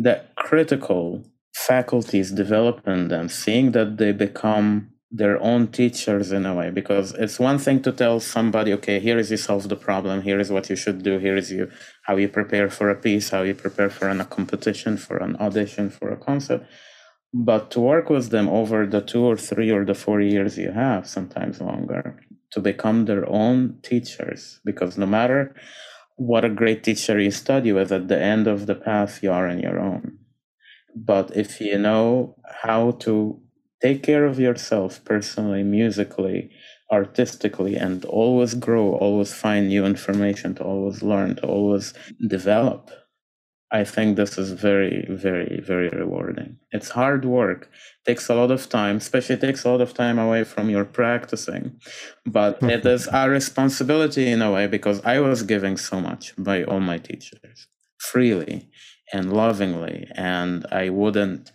[0.00, 6.52] that critical faculties develop in them, seeing that they become their own teachers in a
[6.52, 10.22] way because it's one thing to tell somebody okay here is you solve the problem
[10.22, 11.70] here is what you should do here is you
[12.02, 15.36] how you prepare for a piece how you prepare for an, a competition for an
[15.36, 16.66] audition for a concert.
[17.32, 20.72] But to work with them over the two or three or the four years you
[20.72, 25.54] have sometimes longer to become their own teachers because no matter
[26.16, 29.46] what a great teacher you study with at the end of the path you are
[29.46, 30.18] on your own.
[30.96, 33.40] But if you know how to
[33.84, 36.50] take care of yourself personally, musically,
[36.90, 41.92] artistically, and always grow, always find new information, to always learn, to always
[42.36, 42.90] develop.
[43.70, 46.50] I think this is very, very, very rewarding.
[46.76, 47.62] It's hard work.
[48.06, 51.64] takes a lot of time, especially takes a lot of time away from your practicing.
[52.24, 56.64] But it is our responsibility in a way because I was giving so much by
[56.64, 57.58] all my teachers
[57.98, 58.68] freely
[59.12, 61.50] and lovingly, and I wouldn't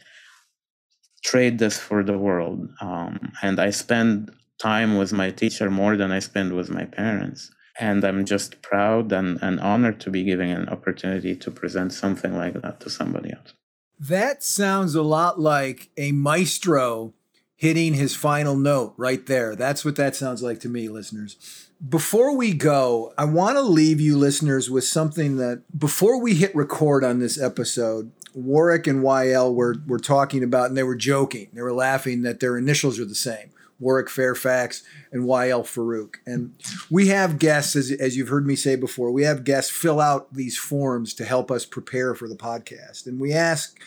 [1.23, 2.69] trade this for the world.
[2.81, 7.51] Um, and I spend time with my teacher more than I spend with my parents.
[7.79, 12.35] And I'm just proud and, and honored to be giving an opportunity to present something
[12.35, 13.53] like that to somebody else.
[13.99, 17.13] That sounds a lot like a maestro
[17.55, 19.55] hitting his final note right there.
[19.55, 21.68] That's what that sounds like to me, listeners.
[21.87, 26.53] Before we go, I want to leave you listeners with something that before we hit
[26.53, 31.47] record on this episode, Warwick and Wael were were talking about, and they were joking.
[31.53, 33.51] They were laughing that their initials are the same.
[33.79, 36.15] Warwick Fairfax and Wael Farouk.
[36.25, 36.53] And
[36.89, 40.33] we have guests, as, as you've heard me say before, we have guests fill out
[40.33, 43.07] these forms to help us prepare for the podcast.
[43.07, 43.79] And we ask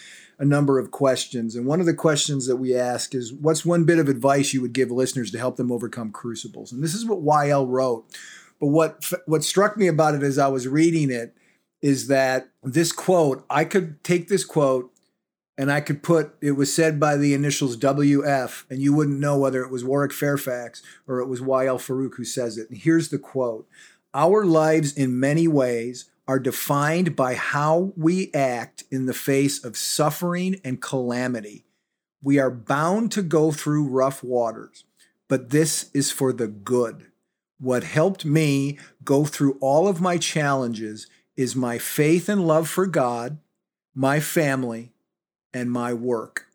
[0.43, 1.55] a number of questions.
[1.55, 4.61] And one of the questions that we ask is what's one bit of advice you
[4.61, 6.73] would give listeners to help them overcome crucibles?
[6.73, 8.05] And this is what Wael wrote.
[8.59, 11.37] But what what struck me about it as I was reading it
[11.81, 14.93] is that this quote, I could take this quote
[15.57, 19.39] and I could put it was said by the initials WF, and you wouldn't know
[19.39, 22.69] whether it was Warwick Fairfax or it was Wael Farouk who says it.
[22.69, 23.69] And here's the quote
[24.13, 29.77] Our lives, in many ways, are defined by how we act in the face of
[29.77, 31.63] suffering and calamity.
[32.23, 34.85] We are bound to go through rough waters,
[35.29, 37.09] but this is for the good.
[37.61, 41.07] What helped me go through all of my challenges
[41.37, 43.37] is my faith and love for God,
[43.95, 44.91] my family,
[45.53, 46.47] and my work.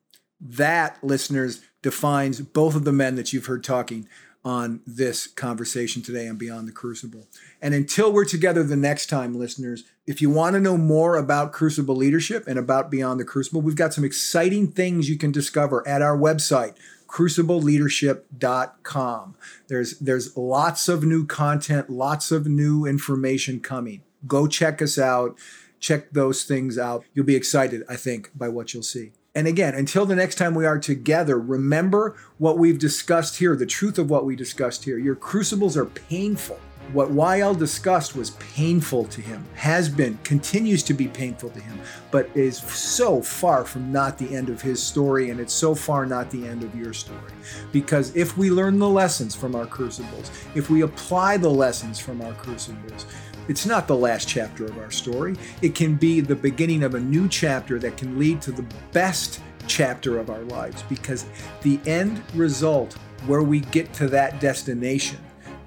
[0.41, 4.09] That, listeners, defines both of the men that you've heard talking
[4.48, 7.28] on this conversation today on Beyond the Crucible.
[7.62, 11.52] And until we're together the next time, listeners, if you want to know more about
[11.52, 15.86] Crucible leadership and about Beyond the Crucible, we've got some exciting things you can discover
[15.86, 16.76] at our website,
[17.08, 19.36] crucibleleadership.com.
[19.68, 24.04] There's there's lots of new content, lots of new information coming.
[24.26, 25.38] Go check us out.
[25.82, 27.04] Check those things out.
[27.14, 29.12] You'll be excited, I think, by what you'll see.
[29.38, 33.67] And again, until the next time we are together, remember what we've discussed here, the
[33.67, 34.97] truth of what we discussed here.
[34.97, 36.59] Your crucibles are painful.
[36.91, 41.79] What Wael discussed was painful to him, has been, continues to be painful to him,
[42.09, 46.07] but is so far from not the end of his story, and it's so far
[46.07, 47.31] not the end of your story.
[47.71, 52.23] Because if we learn the lessons from our crucibles, if we apply the lessons from
[52.23, 53.05] our crucibles,
[53.48, 55.36] it's not the last chapter of our story.
[55.62, 59.41] It can be the beginning of a new chapter that can lead to the best
[59.68, 61.26] chapter of our lives because
[61.62, 62.93] the end result,
[63.26, 65.20] where we get to that destination,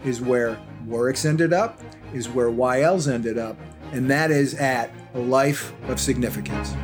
[0.04, 1.80] is where Warwick's ended up,
[2.14, 3.56] is where Wael's ended up,
[3.92, 6.74] and that is at a life of significance.